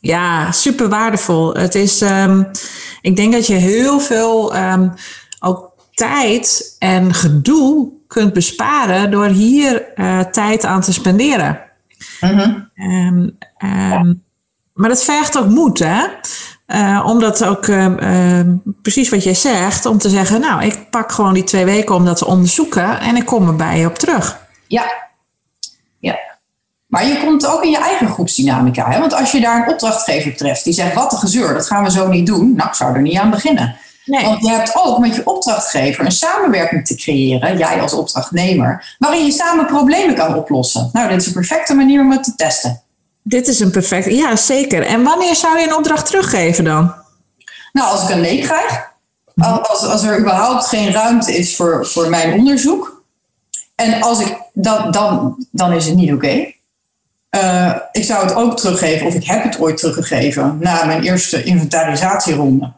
[0.00, 1.54] Ja, super waardevol.
[1.54, 2.50] Het is, um,
[3.00, 4.92] ik denk dat je heel veel um,
[5.38, 11.60] ook tijd en gedoe kunt besparen door hier uh, tijd aan te spenderen.
[12.20, 12.68] Mm -hmm.
[13.92, 14.22] um,
[14.80, 16.06] maar dat vergt ook moed, hè?
[16.74, 18.40] Uh, omdat ook uh,
[18.82, 22.04] precies wat jij zegt, om te zeggen, nou, ik pak gewoon die twee weken om
[22.04, 24.38] dat te onderzoeken en ik kom er bij je op terug.
[24.66, 24.84] Ja,
[25.98, 26.18] ja.
[26.86, 28.90] Maar je komt ook in je eigen groepsdynamica.
[28.90, 29.00] Hè?
[29.00, 31.90] Want als je daar een opdrachtgever treft die zegt, wat een gezeur, dat gaan we
[31.90, 32.54] zo niet doen.
[32.56, 33.76] Nou, ik zou er niet aan beginnen.
[34.04, 34.24] Nee.
[34.24, 39.24] Want je hebt ook met je opdrachtgever een samenwerking te creëren, jij als opdrachtnemer, waarin
[39.24, 40.90] je samen problemen kan oplossen.
[40.92, 42.82] Nou, dit is een perfecte manier om het te testen.
[43.22, 44.86] Dit is een perfect, ja zeker.
[44.86, 46.94] En wanneer zou je een opdracht teruggeven dan?
[47.72, 48.88] Nou, als ik een nee krijg.
[49.36, 53.02] Als, als er überhaupt geen ruimte is voor, voor mijn onderzoek.
[53.74, 56.52] En als ik dat, dan, dan is het niet oké.
[57.30, 61.42] Uh, ik zou het ook teruggeven, of ik heb het ooit teruggegeven, na mijn eerste
[61.42, 62.72] inventarisatieronde.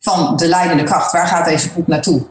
[0.00, 2.26] Van de leidende kracht, waar gaat deze groep naartoe?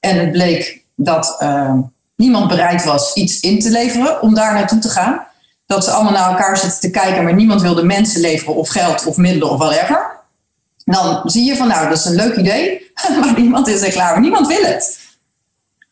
[0.00, 1.78] En het bleek dat uh,
[2.16, 5.25] niemand bereid was iets in te leveren om daar naartoe te gaan.
[5.66, 9.06] Dat ze allemaal naar elkaar zitten te kijken, maar niemand wilde mensen leveren of geld
[9.06, 10.14] of middelen of whatever.
[10.84, 12.90] Dan zie je van, nou, dat is een leuk idee,
[13.20, 14.20] maar niemand is er klaar voor.
[14.20, 14.98] Niemand wil het.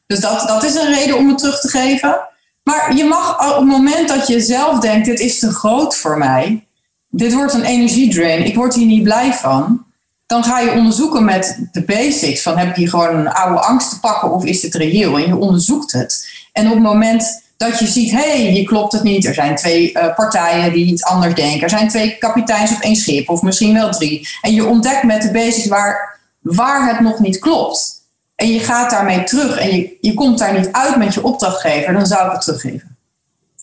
[0.07, 2.19] Dus dat, dat is een reden om het terug te geven.
[2.63, 6.19] Maar je mag op het moment dat je zelf denkt, dit is te groot voor
[6.19, 6.67] mij,
[7.09, 9.85] dit wordt een energiedrain, ik word hier niet blij van,
[10.27, 13.91] dan ga je onderzoeken met de basics van heb ik hier gewoon een oude angst
[13.91, 15.17] te pakken of is dit reëel?
[15.17, 16.29] En je onderzoekt het.
[16.53, 19.57] En op het moment dat je ziet, hé, hey, hier klopt het niet, er zijn
[19.57, 23.43] twee uh, partijen die iets anders denken, er zijn twee kapiteins op één schip of
[23.43, 24.29] misschien wel drie.
[24.41, 28.03] En je ontdekt met de basics waar, waar het nog niet klopt
[28.35, 31.93] en je gaat daarmee terug en je, je komt daar niet uit met je opdrachtgever,
[31.93, 32.97] dan zou ik het teruggeven.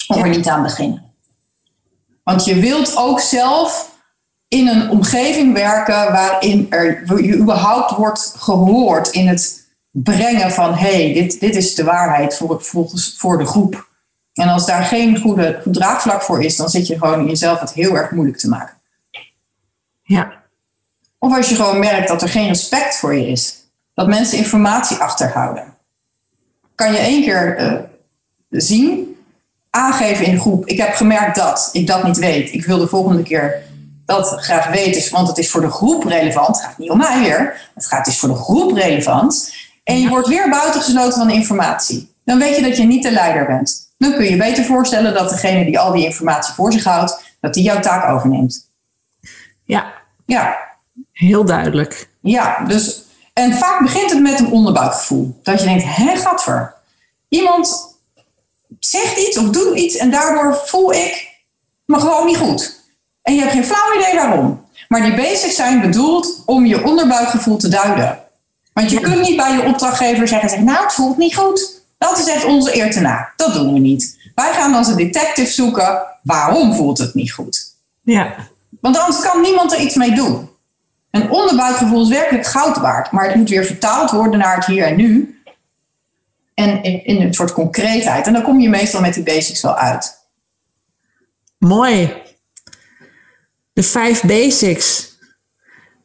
[0.07, 1.03] Of er niet aan beginnen.
[2.23, 3.91] Want je wilt ook zelf
[4.47, 9.60] in een omgeving werken waarin er, je überhaupt wordt gehoord in het
[9.91, 13.89] brengen van hé, hey, dit, dit is de waarheid voor, volgens, voor de groep.
[14.33, 17.59] En als daar geen goede, goed draagvlak voor is, dan zit je gewoon in jezelf
[17.59, 18.75] het heel erg moeilijk te maken.
[20.03, 20.31] Ja.
[21.17, 23.61] Of als je gewoon merkt dat er geen respect voor je is
[23.93, 25.63] dat mensen informatie achterhouden.
[26.75, 27.79] Kan je één keer uh,
[28.49, 29.17] zien,
[29.69, 32.53] aangeven in de groep, ik heb gemerkt dat ik dat niet weet.
[32.53, 33.63] Ik wil de volgende keer
[34.05, 36.55] dat graag weten, want het is voor de groep relevant.
[36.55, 39.53] Het gaat niet om mij weer, het gaat dus voor de groep relevant.
[39.83, 42.13] En je wordt weer buitengesloten van de informatie.
[42.25, 43.93] Dan weet je dat je niet de leider bent.
[43.97, 47.53] Dan kun je beter voorstellen dat degene die al die informatie voor zich houdt, dat
[47.53, 48.67] die jouw taak overneemt.
[49.63, 49.93] Ja.
[50.25, 50.57] Ja.
[51.11, 52.09] Heel duidelijk.
[52.21, 53.03] Ja, dus
[53.33, 55.39] en vaak begint het met een onderbuikgevoel.
[55.43, 56.73] Dat je denkt, hé gadver.
[57.29, 57.95] Iemand
[58.79, 61.29] zegt iets of doet iets en daardoor voel ik
[61.85, 62.79] me gewoon niet goed.
[63.21, 64.65] En je hebt geen flauw idee waarom.
[64.87, 68.19] Maar die basics zijn bedoeld om je onderbuikgevoel te duiden.
[68.73, 71.81] Want je kunt niet bij je opdrachtgever zeggen, zeg, nou het voelt niet goed.
[71.97, 73.33] Dat is echt onze eer te na.
[73.35, 74.17] Dat doen we niet.
[74.35, 77.75] Wij gaan als een detective zoeken, waarom voelt het niet goed?
[78.01, 78.35] Ja.
[78.81, 80.49] Want anders kan niemand er iets mee doen.
[81.11, 84.83] Een onderbuikgevoel is werkelijk goud waard, maar het moet weer vertaald worden naar het hier
[84.83, 85.41] en nu.
[86.53, 88.27] En in, een soort concreetheid.
[88.27, 90.19] En dan kom je meestal met die basics wel uit.
[91.57, 92.13] Mooi.
[93.73, 95.10] De vijf basics.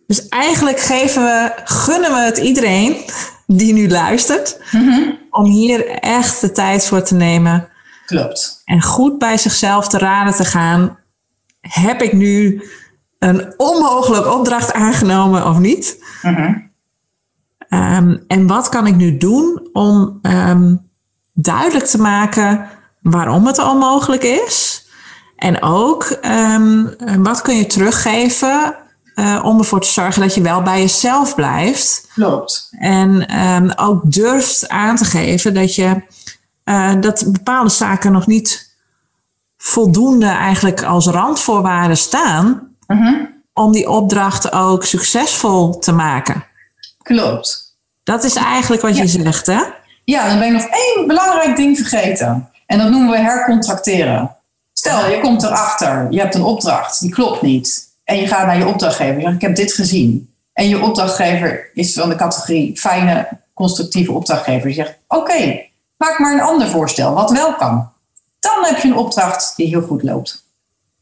[0.07, 2.97] Dus eigenlijk geven we, gunnen we het iedereen
[3.47, 5.11] die nu luistert, Mhm.
[5.31, 7.69] om hier echt de tijd voor te nemen.
[8.07, 8.63] Klopt.
[8.65, 10.99] En goed bij zichzelf te raden te gaan.
[11.61, 12.63] Heb ik nu
[13.19, 16.05] een onmogelijk opdracht aangenomen of niet?
[16.23, 16.55] Mhm.
[17.71, 20.91] Um, en wat kan ik nu doen om um,
[21.33, 22.69] duidelijk te maken
[23.03, 24.87] waarom het onmogelijk is?
[25.37, 26.19] En ook
[26.55, 28.75] um, wat kun je teruggeven
[29.17, 32.09] uh, om ervoor te zorgen dat je wel bij jezelf blijft?
[32.15, 32.69] Klopt.
[32.79, 36.03] En ook durft aan te geven dat je
[36.65, 38.75] uh, dat bepaalde zaken nog niet
[39.59, 46.45] voldoende eigenlijk als randvoorwaarden staan Mm om die opdracht ook succesvol te maken.
[47.03, 47.77] Klopt.
[48.05, 49.61] Dat is eigenlijk wat je zegt, hè?
[50.05, 52.51] Ja, dan ben ik nog één belangrijk ding vergeten.
[52.67, 54.37] En dat noemen we hercontracteren.
[54.73, 57.85] Stel, je komt erachter, je hebt een opdracht, die klopt niet.
[58.07, 60.35] En je gaat naar je opdrachtgever, je zegt, ik heb dit gezien.
[60.53, 64.69] En je opdrachtgever is van de categorie fijne, constructieve opdrachtgever.
[64.69, 65.61] Je zegt, oké,
[65.97, 67.91] maak maar een ander voorstel, wat wel kan.
[68.41, 70.45] Dan heb je een opdracht die heel goed loopt.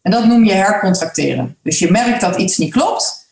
[0.02, 1.56] En dat noem je hercontracteren.
[1.62, 3.26] Dus je merkt dat iets niet klopt.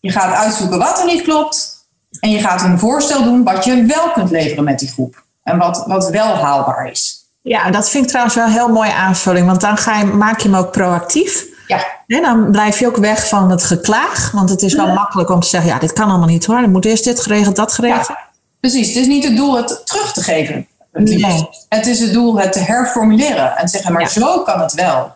[0.00, 1.84] Je gaat uitzoeken wat er niet klopt.
[2.20, 5.24] En je gaat een voorstel doen wat je wel kunt leveren met die groep.
[5.42, 7.24] En wat, wat wel haalbaar is.
[7.42, 10.40] Ja, dat vind ik trouwens wel een heel mooie aanvulling, want dan ga je, maak
[10.40, 11.54] je hem ook proactief.
[11.66, 15.30] Ja, En dan blijf je ook weg van het geklaag, want het is wel makkelijk
[15.30, 17.72] om te zeggen, ja, dit kan allemaal niet hoor, er moet eerst dit geregeld, dat
[17.72, 18.06] geregeld.
[18.06, 18.18] ja,
[18.60, 18.86] precies.
[18.88, 20.66] Het is niet het doel het terug te geven.
[20.92, 21.48] Nee.
[21.68, 23.56] Het is het doel het te herformuleren.
[23.56, 24.08] En zeggen, maar Ja.
[24.08, 25.12] zo kan het wel.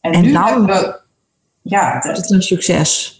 [0.00, 0.98] En, En nu dan- hebben we...
[1.62, 3.12] Ja, het- Dat is een succes.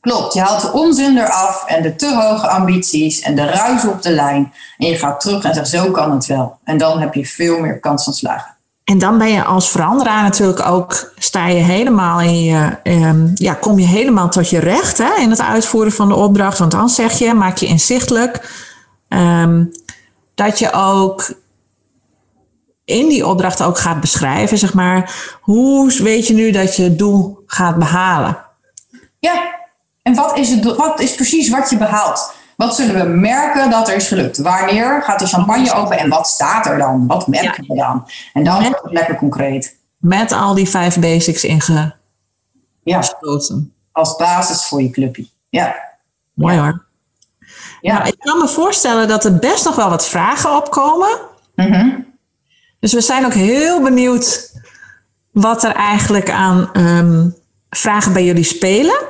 [0.00, 4.02] Klopt, je haalt de onzin eraf en de te hoge ambities en de ruis op
[4.02, 4.52] de lijn.
[4.78, 6.58] En je gaat terug en zegt, zo kan het wel.
[6.64, 8.54] En dan heb je veel meer kans van slagen.
[8.90, 13.54] En dan ben je als veranderaar natuurlijk ook, sta je helemaal in je, ehm, ja,
[13.54, 16.58] kom je helemaal tot je recht hè, in het uitvoeren van de opdracht.
[16.58, 18.50] Want dan zeg je, maak je inzichtelijk
[19.08, 19.64] ehm,
[20.34, 21.32] dat je ook
[22.84, 26.98] in die opdracht ook gaat beschrijven, zeg maar, hoe weet je nu dat je het
[26.98, 28.38] doel gaat behalen?
[29.18, 29.54] Ja,
[30.02, 32.32] en wat is, het, wat is precies wat je behaalt?
[32.60, 34.38] Wat zullen we merken dat er is gelukt?
[34.38, 37.06] Wanneer gaat de champagne open en wat staat er dan?
[37.06, 38.08] Wat merken we dan?
[38.32, 39.76] En dan wordt het lekker concreet.
[39.98, 41.98] met al die vijf basics ingesloten.
[42.82, 43.02] Ja,
[43.92, 45.26] als basis voor je clubje.
[45.48, 45.76] Ja.
[46.34, 46.84] Mooi hoor.
[47.80, 47.92] Ja.
[47.92, 51.18] Nou, ik kan me voorstellen dat er best nog wel wat vragen opkomen.
[51.54, 51.88] Mhm.
[52.80, 54.52] Dus we zijn ook heel benieuwd
[55.30, 57.28] wat er eigenlijk aan ehm,
[57.70, 59.09] vragen bij jullie spelen.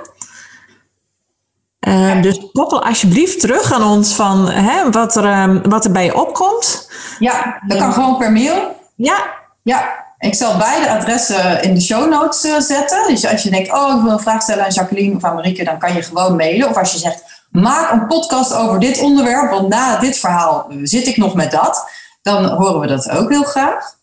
[1.80, 6.04] Ehm, Dus koppel alsjeblieft terug aan ons van hè, wat, er, ehm, wat er bij
[6.04, 6.90] je opkomt.
[7.18, 8.76] ja, dat kan gewoon per mail.
[8.96, 9.16] Ja,
[9.62, 13.08] Ja, ik zal beide adressen in de show notes eh, zetten.
[13.08, 15.64] Dus als je denkt, oh, ik wil een vraag stellen aan Jacqueline of aan Marieke,
[15.64, 16.68] dan kan je gewoon mailen.
[16.68, 20.76] Of als je zegt, maak een podcast over dit onderwerp, want na dit verhaal eh,
[20.82, 21.90] zit ik nog met dat.
[22.22, 23.94] Dan horen we dat ook heel graag.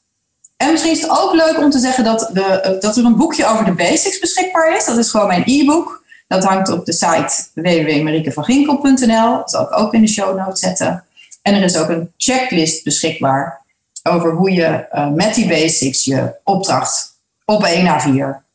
[0.57, 3.17] En misschien is het ook leuk om te zeggen dat, we, eh, dat er een
[3.17, 4.85] boekje over de basics beschikbaar is.
[4.85, 6.03] Dat is gewoon mijn e-book.
[6.27, 9.35] Dat hangt op de site www.mariekevanginkel.nl.
[9.35, 11.03] Dat zal ik ook in de show notes zetten.
[11.41, 13.61] En er is ook een checklist beschikbaar
[14.03, 17.15] over hoe je eh, met die basics je opdracht
[17.45, 18.45] op 1 A4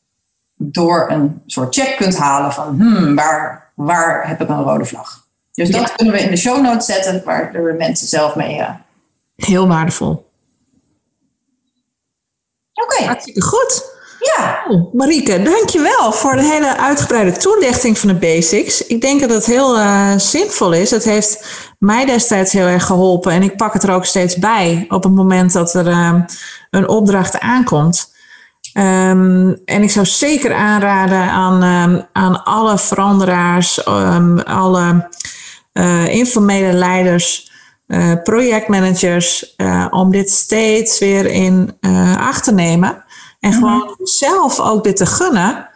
[0.57, 5.27] door een soort check kunt halen van hmm, waar, waar heb ik een rode vlag.
[5.53, 8.59] Dus dat kunnen we in de show notes zetten, waar de mensen zelf mee.
[8.59, 8.75] eh,
[9.37, 10.31] heel waardevol.
[12.75, 13.92] Oké, Hartstikke goed.
[14.23, 18.87] Ja, Oh, Marieke, dankjewel voor de hele uitgebreide toelichting van de basics.
[18.87, 20.91] Ik denk dat het heel eh, zinvol is.
[20.91, 21.45] Het heeft
[21.79, 25.13] mij destijds heel erg geholpen en ik pak het er ook steeds bij op het
[25.13, 26.15] moment dat er eh,
[26.71, 28.15] een opdracht aankomt.
[28.73, 35.09] Ehm, en ik zou zeker aanraden aan, ehm, aan alle veranderaars, ehm, alle
[35.73, 37.51] eh, informele leiders,
[37.87, 39.57] eh, projectmanagers,
[39.91, 41.77] om dit steeds weer in
[42.19, 43.05] acht te nemen.
[43.43, 45.69] En gewoon zelf ook dit te gunnen,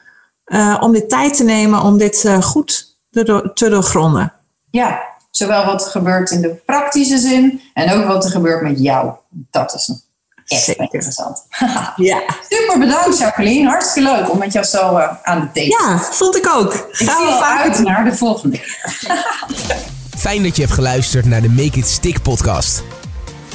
[0.44, 4.32] eh, om dit tijd te nemen om dit eh, goed te, do- te doorgronden.
[4.70, 5.14] ja.
[5.30, 9.12] Zowel wat er gebeurt in de praktische zin en ook wat er gebeurt met jou.
[9.50, 9.98] Dat is nog
[10.46, 10.82] echt Zeker.
[10.82, 11.42] interessant.
[11.96, 12.22] Ja.
[12.48, 15.98] Super bedankt Jacqueline, hartstikke leuk om met jou zo eh, aan de thee te ja,
[15.98, 16.74] vond ik ook.
[16.74, 18.60] Ik Gaan zie we uit naar de volgende.
[20.18, 22.82] Fijn dat je hebt geluisterd naar de Make It Stick podcast.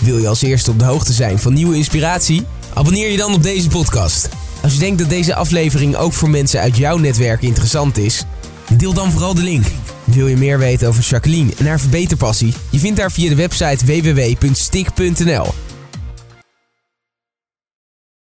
[0.01, 2.45] Wil je als eerste op de hoogte zijn van nieuwe inspiratie?
[2.73, 4.29] Abonneer je dan op deze podcast.
[4.61, 8.23] Als je denkt dat deze aflevering ook voor mensen uit jouw netwerk interessant is,
[8.77, 9.65] deel dan vooral de link.
[10.03, 12.53] Wil je meer weten over Jacqueline en haar verbeterpassie?
[12.69, 15.70] Je vindt haar via de website www.stick.nl.